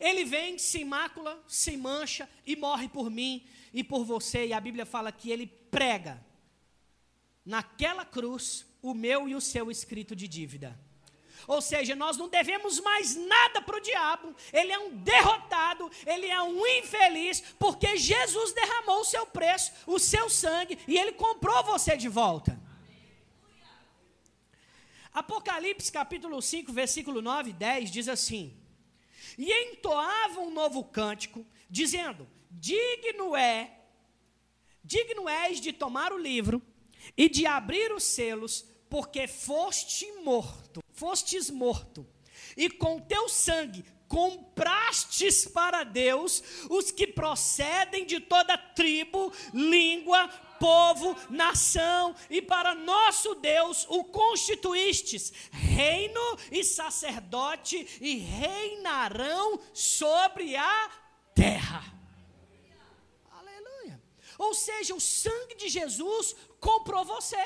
Ele 0.00 0.24
vem 0.24 0.58
sem 0.58 0.84
mácula, 0.84 1.42
sem 1.46 1.76
mancha 1.76 2.28
e 2.46 2.56
morre 2.56 2.88
por 2.88 3.10
mim 3.10 3.46
e 3.72 3.82
por 3.84 4.04
você. 4.04 4.46
E 4.46 4.52
a 4.52 4.60
Bíblia 4.60 4.84
fala 4.84 5.12
que 5.12 5.30
ele 5.30 5.46
prega 5.46 6.24
naquela 7.44 8.04
cruz 8.04 8.66
o 8.82 8.92
meu 8.92 9.28
e 9.28 9.34
o 9.34 9.40
seu 9.40 9.70
escrito 9.70 10.14
de 10.14 10.26
dívida. 10.26 10.78
Ou 11.46 11.60
seja, 11.60 11.94
nós 11.94 12.16
não 12.16 12.28
devemos 12.28 12.80
mais 12.80 13.14
nada 13.14 13.60
para 13.60 13.76
o 13.76 13.80
diabo. 13.80 14.34
Ele 14.52 14.72
é 14.72 14.78
um 14.78 14.96
derrotado, 14.96 15.90
ele 16.06 16.26
é 16.26 16.42
um 16.42 16.66
infeliz, 16.66 17.42
porque 17.58 17.96
Jesus 17.96 18.52
derramou 18.52 19.00
o 19.00 19.04
seu 19.04 19.26
preço, 19.26 19.72
o 19.86 19.98
seu 19.98 20.30
sangue, 20.30 20.78
e 20.88 20.96
ele 20.96 21.12
comprou 21.12 21.62
você 21.64 21.96
de 21.96 22.08
volta. 22.08 22.58
Apocalipse 25.14 25.92
capítulo 25.92 26.42
5, 26.42 26.72
versículo 26.72 27.22
9 27.22 27.50
e 27.50 27.52
10 27.52 27.90
diz 27.92 28.08
assim: 28.08 28.52
E 29.38 29.52
entoava 29.70 30.40
um 30.40 30.50
novo 30.50 30.82
cântico, 30.82 31.46
dizendo: 31.70 32.28
Digno 32.50 33.36
é, 33.36 33.78
digno 34.82 35.28
és 35.28 35.60
de 35.60 35.72
tomar 35.72 36.12
o 36.12 36.18
livro 36.18 36.60
e 37.16 37.28
de 37.28 37.46
abrir 37.46 37.92
os 37.92 38.02
selos, 38.02 38.64
porque 38.90 39.28
foste 39.28 40.10
morto, 40.24 40.82
fostes 40.90 41.48
morto, 41.48 42.04
e 42.56 42.68
com 42.68 42.98
teu 42.98 43.28
sangue 43.28 43.84
comprastes 44.08 45.46
para 45.46 45.82
Deus 45.84 46.42
os 46.68 46.90
que 46.90 47.06
procedem 47.06 48.04
de 48.04 48.20
toda 48.20 48.58
tribo, 48.58 49.32
língua, 49.52 50.28
povo, 50.64 51.14
nação, 51.28 52.16
e 52.30 52.40
para 52.40 52.74
nosso 52.74 53.34
Deus 53.34 53.86
o 53.90 54.02
constituístes 54.04 55.30
reino 55.50 56.38
e 56.50 56.64
sacerdote, 56.64 57.76
e 58.00 58.16
reinarão 58.16 59.60
sobre 59.74 60.56
a 60.56 60.90
terra. 61.34 61.84
Aleluia. 63.30 64.02
Ou 64.38 64.54
seja, 64.54 64.94
o 64.94 65.00
sangue 65.00 65.54
de 65.56 65.68
Jesus 65.68 66.34
comprou 66.58 67.04
você. 67.04 67.44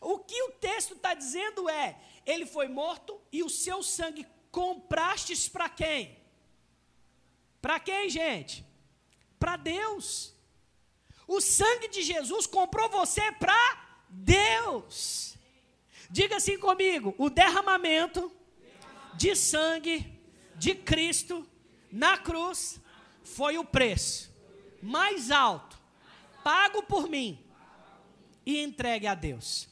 O 0.00 0.20
que 0.20 0.42
o 0.44 0.52
texto 0.52 0.94
está 0.94 1.12
dizendo 1.12 1.68
é: 1.68 2.00
ele 2.24 2.46
foi 2.46 2.66
morto 2.66 3.20
e 3.30 3.42
o 3.42 3.50
seu 3.50 3.82
sangue 3.82 4.26
comprastes 4.50 5.50
para 5.50 5.68
quem? 5.68 6.18
Para 7.60 7.78
quem, 7.78 8.08
gente? 8.08 8.69
Para 9.40 9.56
Deus. 9.56 10.32
O 11.26 11.40
sangue 11.40 11.88
de 11.88 12.02
Jesus 12.02 12.46
comprou 12.46 12.88
você 12.88 13.32
para 13.32 14.04
Deus. 14.08 15.36
Diga 16.08 16.36
assim 16.36 16.58
comigo: 16.58 17.14
o 17.18 17.28
derramamento 17.28 18.30
de 19.14 19.34
sangue 19.34 20.20
de 20.54 20.76
Cristo 20.76 21.44
na 21.90 22.16
cruz 22.16 22.80
foi 23.24 23.58
o 23.58 23.64
preço 23.64 24.30
mais 24.82 25.30
alto 25.30 25.80
pago 26.42 26.82
por 26.82 27.08
mim 27.08 27.38
e 28.44 28.62
entregue 28.62 29.06
a 29.06 29.14
Deus. 29.14 29.68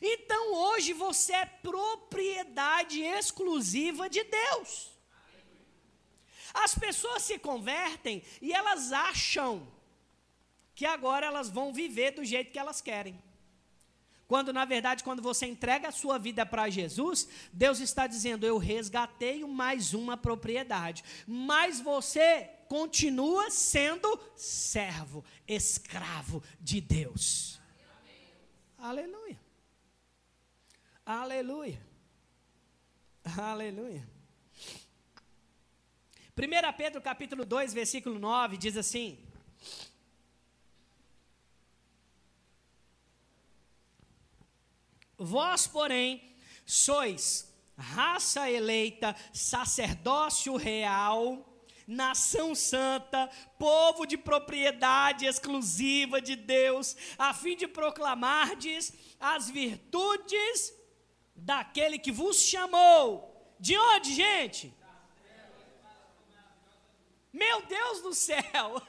Então 0.00 0.54
hoje 0.54 0.92
você 0.92 1.32
é 1.32 1.46
propriedade 1.46 3.00
exclusiva 3.00 4.08
de 4.08 4.22
Deus. 4.24 4.91
As 6.54 6.74
pessoas 6.74 7.22
se 7.22 7.38
convertem 7.38 8.22
e 8.40 8.52
elas 8.52 8.92
acham 8.92 9.66
que 10.74 10.86
agora 10.86 11.26
elas 11.26 11.48
vão 11.48 11.72
viver 11.72 12.12
do 12.12 12.24
jeito 12.24 12.52
que 12.52 12.58
elas 12.58 12.80
querem. 12.80 13.20
Quando 14.26 14.52
na 14.52 14.64
verdade, 14.64 15.04
quando 15.04 15.20
você 15.20 15.44
entrega 15.44 15.88
a 15.88 15.92
sua 15.92 16.18
vida 16.18 16.46
para 16.46 16.70
Jesus, 16.70 17.28
Deus 17.52 17.80
está 17.80 18.06
dizendo: 18.06 18.46
Eu 18.46 18.56
resgatei 18.56 19.44
mais 19.44 19.92
uma 19.92 20.16
propriedade. 20.16 21.04
Mas 21.26 21.80
você 21.80 22.48
continua 22.66 23.50
sendo 23.50 24.18
servo, 24.34 25.22
escravo 25.46 26.42
de 26.58 26.80
Deus. 26.80 27.60
Aleluia. 28.78 29.38
Aleluia. 31.04 31.86
Aleluia. 33.36 34.11
1 36.34 36.72
Pedro 36.78 37.02
capítulo 37.02 37.44
2, 37.44 37.74
versículo 37.74 38.18
9 38.18 38.56
diz 38.56 38.74
assim: 38.78 39.18
Vós, 45.18 45.66
porém, 45.66 46.34
sois 46.64 47.52
raça 47.76 48.50
eleita, 48.50 49.14
sacerdócio 49.30 50.56
real, 50.56 51.46
nação 51.86 52.54
santa, 52.54 53.28
povo 53.58 54.06
de 54.06 54.16
propriedade 54.16 55.26
exclusiva 55.26 56.18
de 56.18 56.34
Deus, 56.34 56.96
a 57.18 57.34
fim 57.34 57.56
de 57.56 57.68
proclamardes 57.68 58.90
as 59.20 59.50
virtudes 59.50 60.72
daquele 61.36 61.98
que 61.98 62.10
vos 62.10 62.38
chamou. 62.38 63.54
De 63.60 63.76
onde, 63.76 64.14
gente? 64.14 64.74
Meu 67.32 67.62
Deus 67.62 68.00
do 68.02 68.14
céu! 68.14 68.42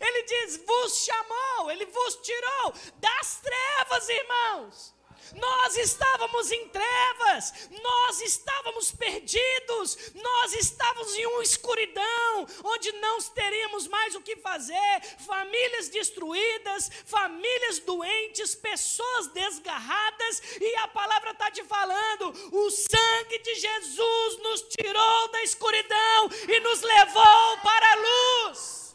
Ele 0.00 0.22
diz: 0.24 0.58
vos 0.58 1.04
chamou, 1.04 1.70
ele 1.70 1.86
vos 1.86 2.16
tirou 2.16 2.74
das 2.96 3.40
trevas, 3.40 4.08
irmãos. 4.08 4.95
Nós 5.34 5.76
estávamos 5.76 6.50
em 6.52 6.68
trevas, 6.68 7.68
nós 7.82 8.20
estávamos 8.20 8.92
perdidos, 8.92 10.12
nós 10.14 10.54
estávamos 10.54 11.14
em 11.14 11.26
uma 11.26 11.42
escuridão, 11.42 12.46
onde 12.64 12.92
não 12.92 13.20
teríamos 13.22 13.86
mais 13.88 14.14
o 14.14 14.20
que 14.20 14.36
fazer, 14.36 15.02
famílias 15.26 15.88
destruídas, 15.88 16.90
famílias 17.04 17.78
doentes, 17.80 18.54
pessoas 18.54 19.28
desgarradas, 19.28 20.42
e 20.60 20.76
a 20.76 20.88
palavra 20.88 21.30
está 21.30 21.50
te 21.50 21.64
falando: 21.64 22.32
o 22.52 22.70
sangue 22.70 23.38
de 23.38 23.54
Jesus 23.54 24.38
nos 24.42 24.62
tirou 24.62 25.28
da 25.28 25.42
escuridão 25.42 26.30
e 26.48 26.60
nos 26.60 26.82
levou 26.82 27.58
para 27.62 27.92
a 27.92 27.96
luz. 27.96 28.85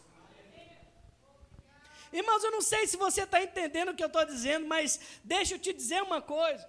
Irmãos, 2.12 2.43
eu 2.43 2.52
não 2.52 2.62
sei 2.62 2.88
se 2.88 2.97
você 2.97 3.24
está 3.24 3.41
entendendo 3.41 3.89
o 3.89 3.95
que 3.95 4.04
eu 4.04 4.08
estou 4.08 4.26
dizendo, 4.26 4.67
mas 4.67 5.00
deixa 5.24 5.56
eu 5.56 5.60
te 5.60 5.71
dizer 5.71 6.02
uma 6.04 6.21
coisa. 6.21 6.67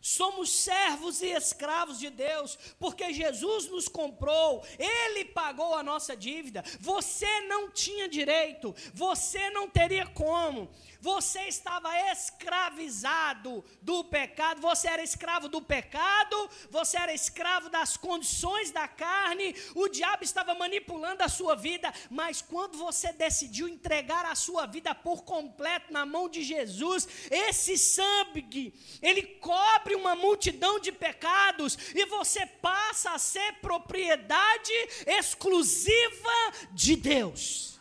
Somos 0.00 0.50
servos 0.50 1.20
e 1.20 1.32
escravos 1.32 1.98
de 1.98 2.08
Deus, 2.10 2.56
porque 2.78 3.12
Jesus 3.12 3.66
nos 3.66 3.88
comprou, 3.88 4.64
Ele 4.78 5.24
pagou 5.24 5.74
a 5.74 5.82
nossa 5.82 6.16
dívida. 6.16 6.62
Você 6.78 7.40
não 7.48 7.72
tinha 7.72 8.08
direito, 8.08 8.72
você 8.94 9.50
não 9.50 9.68
teria 9.68 10.06
como. 10.06 10.70
Você 11.00 11.42
estava 11.42 11.88
escravizado 12.12 13.64
do 13.82 14.04
pecado, 14.04 14.60
você 14.60 14.88
era 14.88 15.02
escravo 15.02 15.48
do 15.48 15.60
pecado, 15.60 16.50
você 16.70 16.96
era 16.98 17.12
escravo 17.12 17.68
das 17.68 17.96
condições 17.96 18.70
da 18.70 18.88
carne, 18.88 19.54
o 19.74 19.88
diabo 19.88 20.24
estava 20.24 20.54
manipulando 20.54 21.22
a 21.22 21.28
sua 21.28 21.54
vida, 21.54 21.92
mas 22.10 22.42
quando 22.42 22.78
você 22.78 23.12
decidiu 23.12 23.68
entregar 23.68 24.24
a 24.24 24.34
sua 24.34 24.66
vida 24.66 24.94
por 24.94 25.24
completo 25.24 25.92
na 25.92 26.04
mão 26.06 26.28
de 26.28 26.42
Jesus, 26.42 27.08
esse 27.30 27.76
sangue, 27.78 28.74
ele 29.02 29.22
cobre 29.22 29.94
uma 29.94 30.14
multidão 30.14 30.78
de 30.80 30.92
pecados 30.92 31.76
e 31.94 32.04
você 32.06 32.46
passa 32.46 33.12
a 33.12 33.18
ser 33.18 33.54
propriedade 33.60 34.72
exclusiva 35.06 36.52
de 36.72 36.96
Deus. 36.96 37.78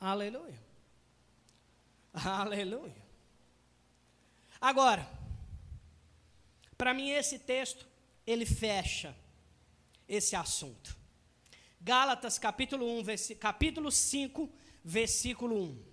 Aleluia. 0.00 0.65
Aleluia. 2.24 3.04
Agora, 4.58 5.06
para 6.78 6.94
mim 6.94 7.10
esse 7.10 7.38
texto, 7.38 7.86
ele 8.26 8.46
fecha 8.46 9.14
esse 10.08 10.34
assunto. 10.34 10.96
Gálatas 11.80 12.38
capítulo 12.38 12.86
1, 13.00 13.04
capítulo 13.38 13.92
5, 13.92 14.50
versículo 14.82 15.62
1. 15.62 15.84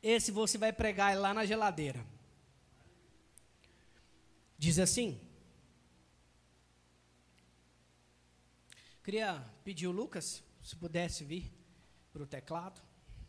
Esse 0.00 0.30
você 0.30 0.56
vai 0.56 0.72
pregar 0.72 1.18
lá 1.18 1.34
na 1.34 1.44
geladeira. 1.44 2.06
Diz 4.56 4.78
assim. 4.78 5.20
Queria 9.02 9.44
pedir 9.64 9.88
o 9.88 9.90
Lucas, 9.90 10.42
se 10.62 10.76
pudesse 10.76 11.24
vir 11.24 11.57
para 12.12 12.22
o 12.22 12.26
teclado, 12.26 12.80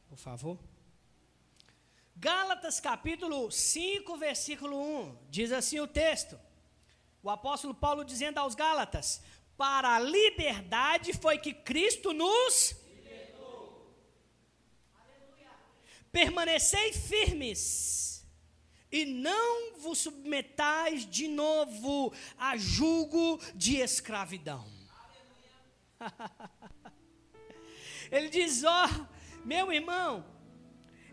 por 0.07 0.17
favor. 0.17 0.59
Gálatas 2.15 2.79
capítulo 2.79 3.49
5, 3.49 4.17
versículo 4.17 4.77
1, 4.77 5.17
diz 5.29 5.51
assim 5.51 5.79
o 5.79 5.87
texto. 5.87 6.39
O 7.23 7.29
apóstolo 7.29 7.73
Paulo 7.73 8.03
dizendo 8.03 8.37
aos 8.39 8.55
Gálatas: 8.55 9.21
Para 9.57 9.95
a 9.95 9.99
liberdade 9.99 11.13
foi 11.13 11.37
que 11.37 11.53
Cristo 11.53 12.13
nos. 12.13 12.75
Permanecei 16.11 16.91
firmes 16.91 18.25
e 18.91 19.05
não 19.05 19.77
vos 19.77 19.99
submetais 19.99 21.05
de 21.05 21.27
novo 21.27 22.11
a 22.37 22.57
julgo 22.57 23.39
de 23.53 23.77
escravidão. 23.77 24.67
Ele 28.11 28.29
diz: 28.29 28.63
Ó, 28.63 28.85
oh, 28.85 29.05
meu 29.45 29.71
irmão, 29.71 30.25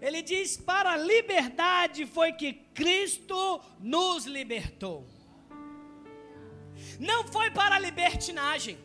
ele 0.01 0.23
diz: 0.23 0.57
para 0.57 0.93
a 0.93 0.97
liberdade 0.97 2.07
foi 2.07 2.33
que 2.33 2.53
Cristo 2.53 3.61
nos 3.81 4.25
libertou. 4.25 5.07
Não 6.99 7.27
foi 7.29 7.51
para 7.51 7.77
a 7.77 7.79
libertinagem. 7.79 8.79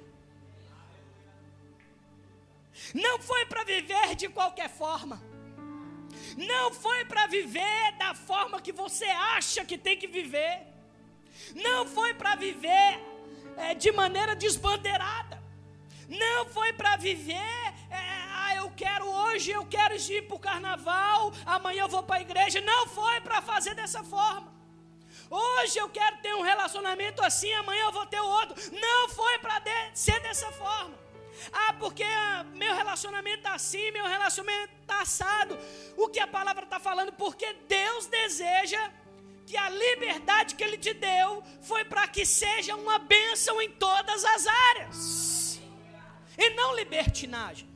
Não 2.93 3.19
foi 3.19 3.45
para 3.45 3.63
viver 3.63 4.15
de 4.15 4.28
qualquer 4.30 4.69
forma. 4.69 5.21
Não 6.38 6.74
foi 6.74 7.06
para 7.06 7.28
viver 7.28 7.91
da 7.97 8.13
forma 8.13 8.62
que 8.62 8.71
você 8.71 9.06
acha 9.06 9.65
que 9.65 9.78
tem 9.78 9.97
que 9.97 10.08
viver. 10.08 10.65
Não 11.56 11.86
foi 11.86 12.13
para 12.13 12.36
viver 12.36 13.00
é, 13.58 13.74
de 13.74 13.91
maneira 13.91 14.36
desbandeirada. 14.36 15.41
Não 16.08 16.45
foi 16.45 16.74
para 16.74 16.97
viver 16.97 17.70
quero 18.82 19.06
hoje, 19.08 19.52
eu 19.52 19.63
quero 19.76 19.96
ir 19.96 20.24
para 20.28 20.36
o 20.36 20.39
carnaval, 20.39 21.32
amanhã 21.46 21.84
eu 21.84 21.88
vou 21.96 22.02
para 22.02 22.17
a 22.17 22.22
igreja. 22.22 22.60
Não 22.62 22.88
foi 22.88 23.22
para 23.22 23.39
fazer 23.41 23.76
dessa 23.76 24.04
forma. 24.04 24.50
Hoje 25.30 25.78
eu 25.78 25.88
quero 25.98 26.17
ter 26.17 26.34
um 26.34 26.41
relacionamento 26.41 27.22
assim, 27.22 27.54
amanhã 27.54 27.84
eu 27.84 27.91
vou 27.91 28.08
ter 28.08 28.20
outro. 28.20 28.56
Não 28.86 29.10
foi 29.10 29.38
para 29.38 29.60
de, 29.60 29.80
ser 29.94 30.20
dessa 30.22 30.52
forma. 30.52 30.96
Ah, 31.54 31.74
porque 31.74 32.04
meu 32.54 32.74
relacionamento 32.76 33.38
está 33.38 33.54
assim, 33.54 33.91
meu 33.91 34.06
relacionamento 34.06 34.74
está 34.82 35.02
assado. 35.02 35.58
O 35.96 36.08
que 36.10 36.20
a 36.20 36.28
palavra 36.28 36.63
está 36.63 36.80
falando? 36.80 37.13
Porque 37.13 37.54
Deus 37.67 38.08
deseja 38.08 38.82
que 39.46 39.56
a 39.56 39.70
liberdade 39.70 40.56
que 40.56 40.63
Ele 40.63 40.78
te 40.78 40.94
deu 40.94 41.44
foi 41.62 41.86
para 41.86 42.08
que 42.08 42.26
seja 42.26 42.76
uma 42.76 42.98
bênção 43.00 43.62
em 43.62 43.72
todas 43.72 44.26
as 44.26 44.48
áreas. 44.48 45.62
E 46.38 46.50
não 46.52 46.76
libertinagem. 46.76 47.70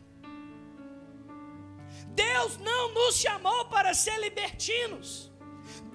Deus 2.16 2.58
não 2.58 2.94
nos 2.94 3.18
chamou 3.18 3.66
para 3.66 3.94
ser 3.94 4.18
libertinos. 4.20 5.32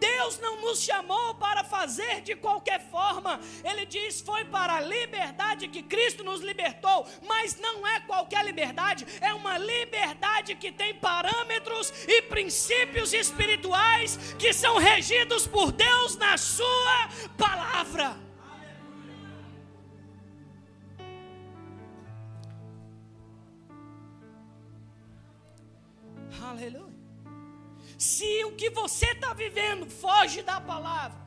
Deus 0.01 0.39
não 0.39 0.63
nos 0.63 0.83
chamou 0.83 1.35
para 1.35 1.63
fazer 1.63 2.23
de 2.23 2.35
qualquer 2.35 2.81
forma. 2.91 3.39
Ele 3.63 3.85
diz: 3.85 4.21
foi 4.21 4.45
para 4.47 4.77
a 4.77 4.81
liberdade 4.81 5.69
que 5.69 5.83
Cristo 5.83 6.25
nos 6.25 6.41
libertou. 6.41 7.07
Mas 7.27 7.61
não 7.61 7.87
é 7.87 8.01
qualquer 8.01 8.45
liberdade, 8.45 9.07
é 9.21 9.33
uma 9.35 9.59
liberdade 9.59 10.55
que 10.55 10.73
tem 10.73 10.95
parâmetros 10.95 11.93
e 12.09 12.23
princípios 12.23 13.13
espirituais 13.13 14.17
que 14.39 14.53
são 14.53 14.79
regidos 14.79 15.47
por 15.47 15.71
Deus 15.71 16.17
na 16.17 16.39
Sua 16.39 17.09
palavra. 17.37 18.30
Aleluia. 26.51 26.99
Se 27.97 28.45
o 28.45 28.53
que 28.57 28.71
você 28.71 29.07
está 29.13 29.33
vivendo 29.33 29.89
foge 29.89 30.43
da 30.43 30.61
palavra, 30.61 31.21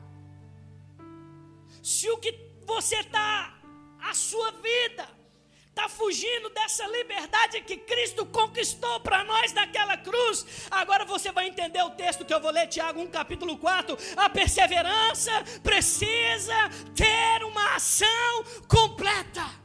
se 1.82 2.10
o 2.10 2.18
que 2.18 2.32
você 2.66 2.96
está, 2.96 3.54
a 4.02 4.12
sua 4.12 4.50
vida, 4.50 5.08
está 5.70 5.88
fugindo 5.88 6.50
dessa 6.50 6.86
liberdade 6.86 7.62
que 7.62 7.78
Cristo 7.78 8.26
conquistou 8.26 9.00
para 9.00 9.24
nós 9.24 9.50
naquela 9.54 9.96
cruz. 9.96 10.68
Agora 10.70 11.06
você 11.06 11.32
vai 11.32 11.46
entender 11.48 11.82
o 11.82 11.90
texto 11.90 12.24
que 12.24 12.34
eu 12.34 12.40
vou 12.40 12.50
ler, 12.50 12.66
Tiago 12.66 13.00
1, 13.00 13.06
capítulo 13.06 13.56
4. 13.56 13.96
A 14.18 14.28
perseverança 14.28 15.32
precisa 15.62 16.68
ter 16.94 17.44
uma 17.44 17.76
ação 17.76 18.44
completa 18.68 19.63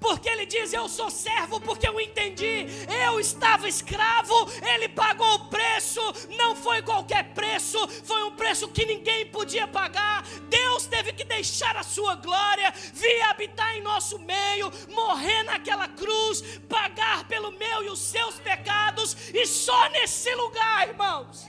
porque 0.00 0.28
ele 0.28 0.46
diz: 0.46 0.72
Eu 0.72 0.88
sou 0.88 1.10
servo, 1.10 1.60
porque 1.60 1.88
eu 1.88 2.00
entendi. 2.00 2.66
Eu 3.06 3.18
estava 3.20 3.68
escravo, 3.68 4.34
ele 4.74 4.88
pagou 4.88 5.34
o 5.34 5.48
preço, 5.48 6.00
não 6.36 6.54
foi 6.54 6.82
qualquer 6.82 7.34
preço, 7.34 7.78
foi 8.04 8.22
um 8.24 8.32
preço 8.32 8.68
que 8.68 8.84
ninguém 8.84 9.26
podia 9.26 9.66
pagar. 9.66 10.22
Deus 10.48 10.86
teve 10.86 11.12
que 11.12 11.24
deixar 11.24 11.76
a 11.76 11.82
sua 11.82 12.14
glória, 12.16 12.72
vir 12.92 13.22
habitar 13.22 13.76
em 13.76 13.82
nosso 13.82 14.18
meio, 14.18 14.72
morrer 14.88 15.42
naquela 15.44 15.88
cruz, 15.88 16.42
pagar 16.68 17.26
pelo 17.28 17.52
meu 17.52 17.84
e 17.84 17.90
os 17.90 17.98
seus 17.98 18.38
pecados, 18.38 19.16
e 19.32 19.46
só 19.46 19.88
nesse 19.90 20.34
lugar, 20.34 20.88
irmãos, 20.88 21.48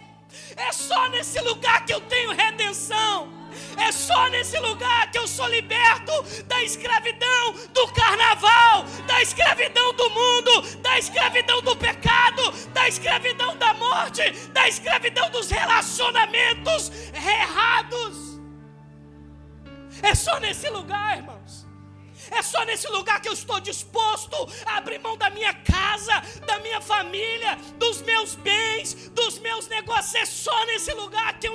é 0.55 0.71
só 0.71 1.07
nesse 1.09 1.39
lugar 1.41 1.85
que 1.85 1.93
eu 1.93 2.01
tenho 2.01 2.31
redenção. 2.31 3.46
É 3.77 3.91
só 3.91 4.27
nesse 4.27 4.57
lugar 4.59 5.11
que 5.11 5.17
eu 5.17 5.27
sou 5.27 5.47
liberto 5.47 6.11
da 6.45 6.61
escravidão 6.63 7.53
do 7.73 7.87
carnaval, 7.89 8.83
da 9.05 9.21
escravidão 9.21 9.93
do 9.93 10.09
mundo, 10.09 10.61
da 10.81 10.97
escravidão 10.97 11.61
do 11.61 11.75
pecado, 11.75 12.51
da 12.73 12.87
escravidão 12.87 13.55
da 13.57 13.73
morte, 13.73 14.29
da 14.53 14.67
escravidão 14.67 15.29
dos 15.29 15.49
relacionamentos 15.49 16.91
errados. 17.13 18.39
É 20.01 20.13
só 20.13 20.39
nesse 20.39 20.69
lugar, 20.69 21.17
irmãos. 21.17 21.67
É 22.31 22.41
só 22.41 22.63
nesse 22.65 22.87
lugar 22.89 23.21
que 23.21 23.29
eu 23.29 23.33
estou 23.33 23.59
disposto 23.59 24.35
a 24.65 24.77
abrir 24.77 24.99
mão 24.99 25.17
da 25.17 25.29
minha 25.29 25.53
casa, 25.53 26.13
da 26.45 26.59
minha 26.59 26.81
família, 26.81 27.57
dos 27.77 28.01
meus 28.01 28.35
bens, 28.35 29.09
dos 29.09 29.39
meus 29.39 29.67
negócios. 29.67 30.15
É 30.15 30.25
só 30.25 30.65
nesse 30.65 30.93
lugar 30.93 31.39
que 31.39 31.46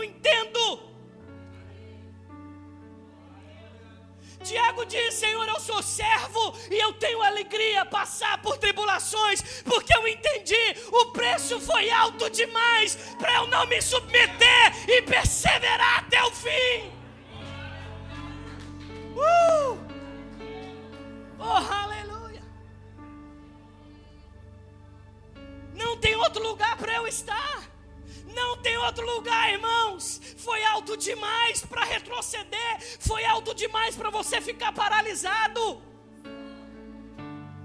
diz: 4.92 5.14
Senhor, 5.14 5.48
eu 5.48 5.58
sou 5.58 5.82
servo 5.82 6.54
e 6.70 6.78
eu 6.78 6.92
tenho 6.92 7.22
alegria 7.22 7.84
passar 7.84 8.40
por 8.42 8.58
tribulações, 8.58 9.62
porque 9.62 9.96
eu 9.96 10.06
entendi 10.06 10.76
o 10.92 11.06
preço 11.06 11.58
foi 11.60 11.90
alto 11.90 12.28
demais 12.30 12.96
para 13.18 13.34
eu 13.36 13.46
não 13.46 13.66
me 13.66 13.80
submeter 13.80 14.88
e 14.88 15.02
perseverar 15.02 16.00
até 16.00 16.22
o 16.22 16.30
fim. 16.30 16.92
Uh! 19.16 19.78
Oh, 21.38 21.72
aleluia! 21.82 22.42
Não 25.74 25.96
tem 25.98 26.14
outro 26.16 26.42
lugar 26.42 26.76
para 26.76 26.94
eu 26.94 27.06
estar. 27.06 27.71
Não 28.34 28.56
tem 28.56 28.76
outro 28.78 29.04
lugar, 29.14 29.52
irmãos. 29.52 30.20
Foi 30.36 30.64
alto 30.64 30.96
demais 30.96 31.64
para 31.64 31.84
retroceder, 31.84 32.80
foi 32.98 33.24
alto 33.24 33.54
demais 33.54 33.94
para 33.96 34.10
você 34.10 34.40
ficar 34.40 34.72
paralisado. 34.72 35.82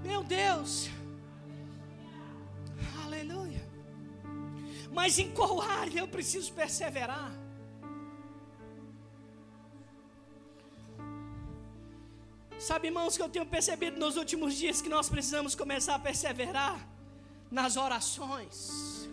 Meu 0.02 0.22
Deus. 0.22 0.88
Aleluia. 3.04 3.66
Mas 4.92 5.18
em 5.18 5.30
qual 5.30 5.60
área 5.60 6.00
eu 6.00 6.08
preciso 6.08 6.52
perseverar? 6.52 7.32
Sabe, 12.58 12.88
irmãos, 12.88 13.16
que 13.16 13.22
eu 13.22 13.28
tenho 13.28 13.46
percebido 13.46 13.98
nos 14.00 14.16
últimos 14.16 14.54
dias 14.54 14.82
que 14.82 14.88
nós 14.88 15.08
precisamos 15.08 15.54
começar 15.54 15.94
a 15.94 15.98
perseverar 15.98 16.88
nas 17.50 17.76
orações. 17.76 19.07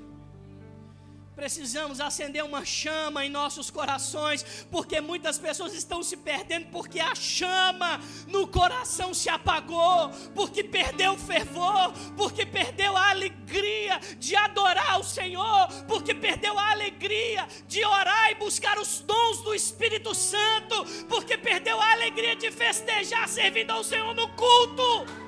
Precisamos 1.35 1.99
acender 1.99 2.43
uma 2.43 2.63
chama 2.63 3.25
em 3.25 3.29
nossos 3.29 3.69
corações, 3.69 4.65
porque 4.71 5.01
muitas 5.01 5.37
pessoas 5.37 5.73
estão 5.73 6.01
se 6.01 6.15
perdendo 6.15 6.67
porque 6.67 6.99
a 6.99 7.13
chama 7.13 7.99
no 8.27 8.47
coração 8.47 9.13
se 9.13 9.29
apagou, 9.29 10.09
porque 10.33 10.63
perdeu 10.63 11.13
o 11.13 11.17
fervor, 11.17 11.91
porque 12.15 12.45
perdeu 12.45 12.95
a 12.95 13.09
alegria 13.09 13.99
de 14.17 14.33
adorar 14.35 14.99
o 14.99 15.03
Senhor, 15.03 15.67
porque 15.87 16.13
perdeu 16.13 16.57
a 16.57 16.71
alegria 16.71 17.45
de 17.67 17.83
orar 17.83 18.31
e 18.31 18.35
buscar 18.35 18.79
os 18.79 19.01
dons 19.01 19.41
do 19.41 19.53
Espírito 19.53 20.15
Santo, 20.15 20.85
porque 21.09 21.37
perdeu 21.37 21.79
a 21.81 21.91
alegria 21.91 22.37
de 22.37 22.49
festejar 22.49 23.27
servindo 23.27 23.71
ao 23.71 23.83
Senhor 23.83 24.15
no 24.15 24.29
culto. 24.29 25.24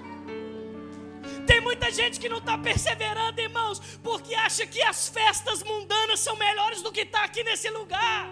Muita 1.77 1.91
gente 1.91 2.19
que 2.19 2.27
não 2.27 2.39
está 2.39 2.57
perseverando, 2.57 3.39
irmãos, 3.39 3.79
porque 4.01 4.33
acha 4.33 4.65
que 4.65 4.81
as 4.81 5.09
festas 5.09 5.61
mundanas 5.61 6.19
são 6.19 6.35
melhores 6.35 6.81
do 6.81 6.91
que 6.91 7.01
está 7.01 7.23
aqui 7.23 7.43
nesse 7.43 7.69
lugar. 7.69 8.27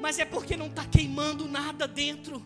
Mas 0.00 0.20
é 0.20 0.24
porque 0.24 0.56
não 0.56 0.68
está 0.68 0.84
queimando 0.84 1.48
nada 1.48 1.88
dentro 1.88 2.40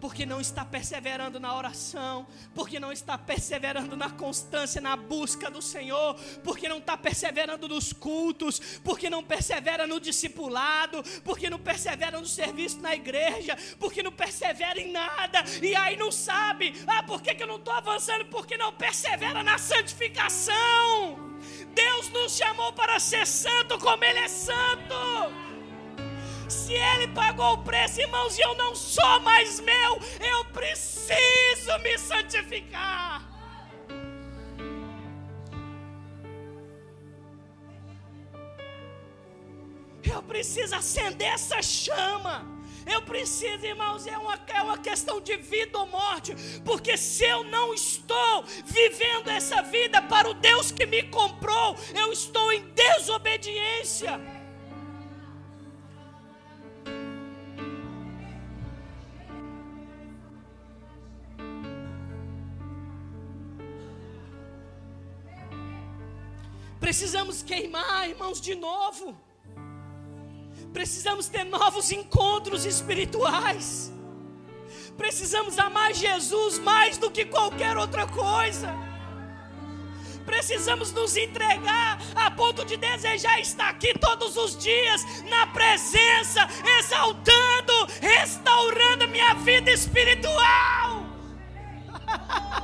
porque 0.00 0.26
não 0.26 0.40
está 0.40 0.64
perseverando 0.64 1.40
na 1.40 1.54
oração, 1.56 2.26
porque 2.54 2.78
não 2.78 2.92
está 2.92 3.16
perseverando 3.16 3.96
na 3.96 4.10
constância, 4.10 4.80
na 4.80 4.96
busca 4.96 5.50
do 5.50 5.62
Senhor, 5.62 6.14
porque 6.42 6.68
não 6.68 6.78
está 6.78 6.96
perseverando 6.96 7.68
nos 7.68 7.92
cultos, 7.92 8.60
porque 8.82 9.08
não 9.08 9.22
persevera 9.22 9.86
no 9.86 9.98
discipulado, 9.98 11.02
porque 11.24 11.48
não 11.48 11.58
persevera 11.58 12.20
no 12.20 12.26
serviço 12.26 12.80
na 12.80 12.94
igreja, 12.94 13.56
porque 13.78 14.02
não 14.02 14.12
persevera 14.12 14.80
em 14.80 14.92
nada, 14.92 15.44
e 15.62 15.74
aí 15.74 15.96
não 15.96 16.12
sabe, 16.12 16.74
ah, 16.86 17.02
por 17.02 17.22
que, 17.22 17.34
que 17.34 17.42
eu 17.42 17.46
não 17.46 17.56
estou 17.56 17.74
avançando? 17.74 18.26
Porque 18.26 18.56
não 18.56 18.72
persevera 18.72 19.42
na 19.42 19.58
santificação. 19.58 20.54
Deus 21.74 22.08
nos 22.10 22.36
chamou 22.36 22.72
para 22.72 22.98
ser 23.00 23.26
santo 23.26 23.78
como 23.78 24.04
Ele 24.04 24.20
é 24.20 24.28
santo. 24.28 24.94
Se 26.48 26.72
Ele 26.72 27.08
pagou 27.08 27.54
o 27.54 27.58
preço, 27.58 28.00
irmãos, 28.00 28.38
e 28.38 28.42
eu 28.42 28.54
não 28.54 28.74
sou 28.74 29.20
mais 29.20 29.60
meu, 29.60 29.98
eu 30.20 30.44
preciso 30.46 31.78
me 31.82 31.98
santificar. 31.98 33.22
Eu 40.02 40.22
preciso 40.22 40.74
acender 40.74 41.28
essa 41.28 41.60
chama. 41.62 42.54
Eu 42.86 43.00
preciso, 43.02 43.64
irmãos, 43.64 44.06
é 44.06 44.16
uma, 44.18 44.38
é 44.46 44.62
uma 44.62 44.76
questão 44.76 45.20
de 45.20 45.36
vida 45.38 45.78
ou 45.78 45.86
morte, 45.86 46.34
porque 46.64 46.96
se 46.98 47.24
eu 47.24 47.42
não 47.42 47.72
estou 47.72 48.44
vivendo 48.66 49.28
essa 49.28 49.62
vida 49.62 50.02
para 50.02 50.28
o 50.28 50.34
Deus 50.34 50.70
que 50.70 50.84
me 50.84 51.02
comprou, 51.04 51.76
eu 51.94 52.12
estou 52.12 52.52
em 52.52 52.62
desobediência. 52.74 54.20
Precisamos 66.94 67.42
queimar, 67.42 68.08
irmãos, 68.08 68.40
de 68.40 68.54
novo. 68.54 69.16
Precisamos 70.72 71.26
ter 71.26 71.42
novos 71.42 71.90
encontros 71.90 72.64
espirituais. 72.64 73.92
Precisamos 74.96 75.58
amar 75.58 75.92
Jesus 75.92 76.60
mais 76.60 76.96
do 76.96 77.10
que 77.10 77.24
qualquer 77.24 77.76
outra 77.76 78.06
coisa. 78.06 78.72
Precisamos 80.24 80.92
nos 80.92 81.16
entregar 81.16 81.98
a 82.14 82.30
ponto 82.30 82.64
de 82.64 82.76
desejar 82.76 83.40
estar 83.40 83.70
aqui 83.70 83.92
todos 83.98 84.36
os 84.36 84.56
dias, 84.56 85.04
na 85.28 85.48
presença, 85.48 86.48
exaltando, 86.78 87.88
restaurando 88.00 89.08
minha 89.08 89.34
vida 89.34 89.72
espiritual. 89.72 91.08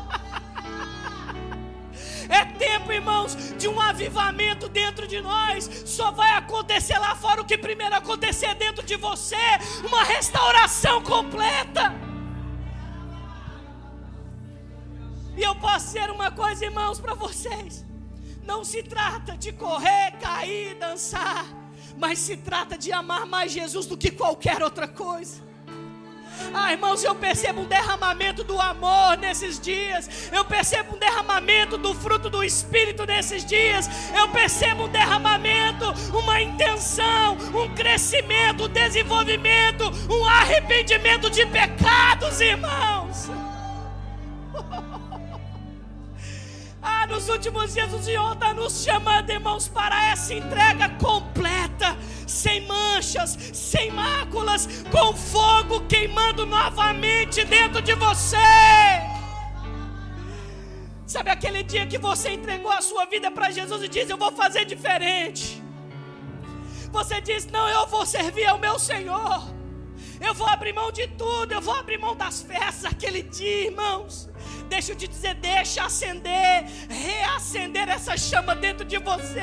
É 2.31 2.45
tempo, 2.45 2.93
irmãos, 2.93 3.37
de 3.59 3.67
um 3.67 3.81
avivamento 3.81 4.69
dentro 4.69 5.07
de 5.07 5.21
nós. 5.21 5.69
Só 5.85 6.13
vai 6.13 6.31
acontecer 6.31 6.97
lá 6.99 7.17
fora 7.17 7.43
o 7.43 7.45
que 7.45 7.59
primeiro 7.59 7.95
acontecer 7.95 8.55
dentro 8.55 8.85
de 8.87 8.97
você 8.97 9.37
uma 9.85 10.05
restauração 10.05 11.03
completa. 11.03 11.93
E 15.37 15.43
eu 15.43 15.55
posso 15.57 15.87
dizer 15.87 16.09
uma 16.11 16.31
coisa, 16.31 16.65
irmãos, 16.65 17.01
para 17.01 17.15
vocês: 17.15 17.85
não 18.45 18.65
se 18.65 18.83
trata 18.83 19.37
de 19.37 19.53
correr, 19.53 20.13
cair, 20.21 20.77
dançar, 20.77 21.47
mas 21.97 22.21
se 22.21 22.37
trata 22.37 22.79
de 22.79 22.93
amar 22.93 23.27
mais 23.27 23.51
Jesus 23.51 23.87
do 23.87 23.97
que 23.97 24.11
qualquer 24.11 24.63
outra 24.63 24.87
coisa. 24.87 25.50
Ah, 26.53 26.73
irmãos, 26.73 27.05
eu 27.05 27.15
percebo 27.15 27.63
um 27.63 27.65
derramamento 27.65 28.43
do 28.43 28.61
amor 28.61 29.17
nesses 29.19 29.59
dias. 29.59 30.31
Eu 30.33 30.45
percebo 30.45 30.97
um 30.97 30.99
derramamento 30.99 31.77
do 31.77 31.95
fruto 31.95 32.29
do 32.29 32.43
Espírito 32.43 33.05
nesses 33.05 33.45
dias. 33.45 33.89
Eu 34.15 34.29
percebo 34.29 34.85
um 34.85 34.89
derramamento, 34.89 35.87
uma 36.13 36.41
intenção, 36.41 37.37
um 37.55 37.75
crescimento, 37.75 38.65
um 38.65 38.69
desenvolvimento, 38.69 39.85
um 40.11 40.25
arrependimento 40.27 41.31
de 41.31 41.47
pecados, 41.47 42.41
irmãos. 42.41 43.31
Ah, 46.83 47.07
nos 47.07 47.29
últimos 47.29 47.75
dias 47.75 47.93
o 47.93 48.03
Senhor 48.03 48.33
está 48.33 48.55
nos 48.55 48.83
chamando, 48.83 49.29
irmãos, 49.29 49.69
para 49.69 50.03
essa 50.07 50.33
entrega 50.33 50.89
completa 50.89 51.95
sem 52.31 52.61
manchas, 52.67 53.37
sem 53.53 53.91
máculas, 53.91 54.69
com 54.91 55.15
fogo 55.17 55.81
queimando 55.87 56.47
novamente 56.47 57.45
dentro 57.45 57.83
de 57.83 57.95
você. 57.95 58.37
Sabe 61.05 61.31
aquele 61.31 61.65
dia 61.65 61.87
que 61.89 61.99
você 61.99 62.31
entregou 62.31 62.71
a 62.71 62.81
sua 62.81 63.05
vida 63.05 63.33
para 63.33 63.51
Jesus 63.51 63.83
e 63.83 63.89
diz: 63.89 64.09
Eu 64.09 64.17
vou 64.17 64.31
fazer 64.31 64.65
diferente. 64.65 65.61
Você 66.93 67.21
diz: 67.21 67.47
Não, 67.47 67.69
eu 67.69 67.87
vou 67.89 68.07
servir 68.07 68.47
ao 68.47 68.59
meu 68.59 68.79
Senhor. 68.79 69.53
Eu 70.21 70.33
vou 70.33 70.47
abrir 70.47 70.73
mão 70.73 70.93
de 70.93 71.09
tudo, 71.09 71.53
eu 71.53 71.61
vou 71.61 71.75
abrir 71.75 71.99
mão 71.99 72.15
das 72.15 72.43
festas 72.43 72.85
aquele 72.85 73.23
dia, 73.23 73.65
irmãos. 73.67 74.30
Deixa 74.71 74.93
eu 74.93 74.97
te 74.97 75.09
dizer, 75.09 75.35
deixa 75.35 75.85
acender, 75.85 76.65
reacender 76.89 77.89
essa 77.89 78.17
chama 78.17 78.55
dentro 78.55 78.85
de 78.85 78.99
você. 78.99 79.43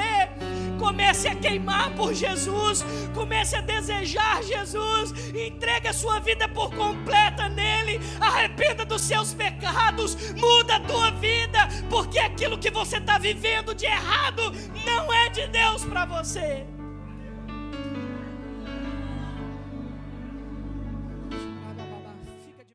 Comece 0.79 1.27
a 1.27 1.35
queimar 1.35 1.91
por 1.95 2.13
Jesus, 2.13 2.85
comece 3.13 3.57
a 3.57 3.61
desejar 3.61 4.41
Jesus, 4.41 5.11
entregue 5.35 5.89
a 5.89 5.93
sua 5.93 6.19
vida 6.19 6.47
por 6.47 6.73
completa 6.73 7.49
nele, 7.49 7.99
arrependa 8.21 8.85
dos 8.85 9.01
seus 9.01 9.33
pecados, 9.33 10.15
muda 10.33 10.77
a 10.77 10.79
tua 10.79 11.11
vida, 11.11 11.67
porque 11.89 12.19
aquilo 12.19 12.57
que 12.57 12.71
você 12.71 12.97
está 12.97 13.17
vivendo 13.17 13.75
de 13.75 13.85
errado 13.85 14.53
não 14.85 15.13
é 15.13 15.29
de 15.29 15.45
Deus 15.47 15.83
para 15.83 16.05
você. 16.05 16.76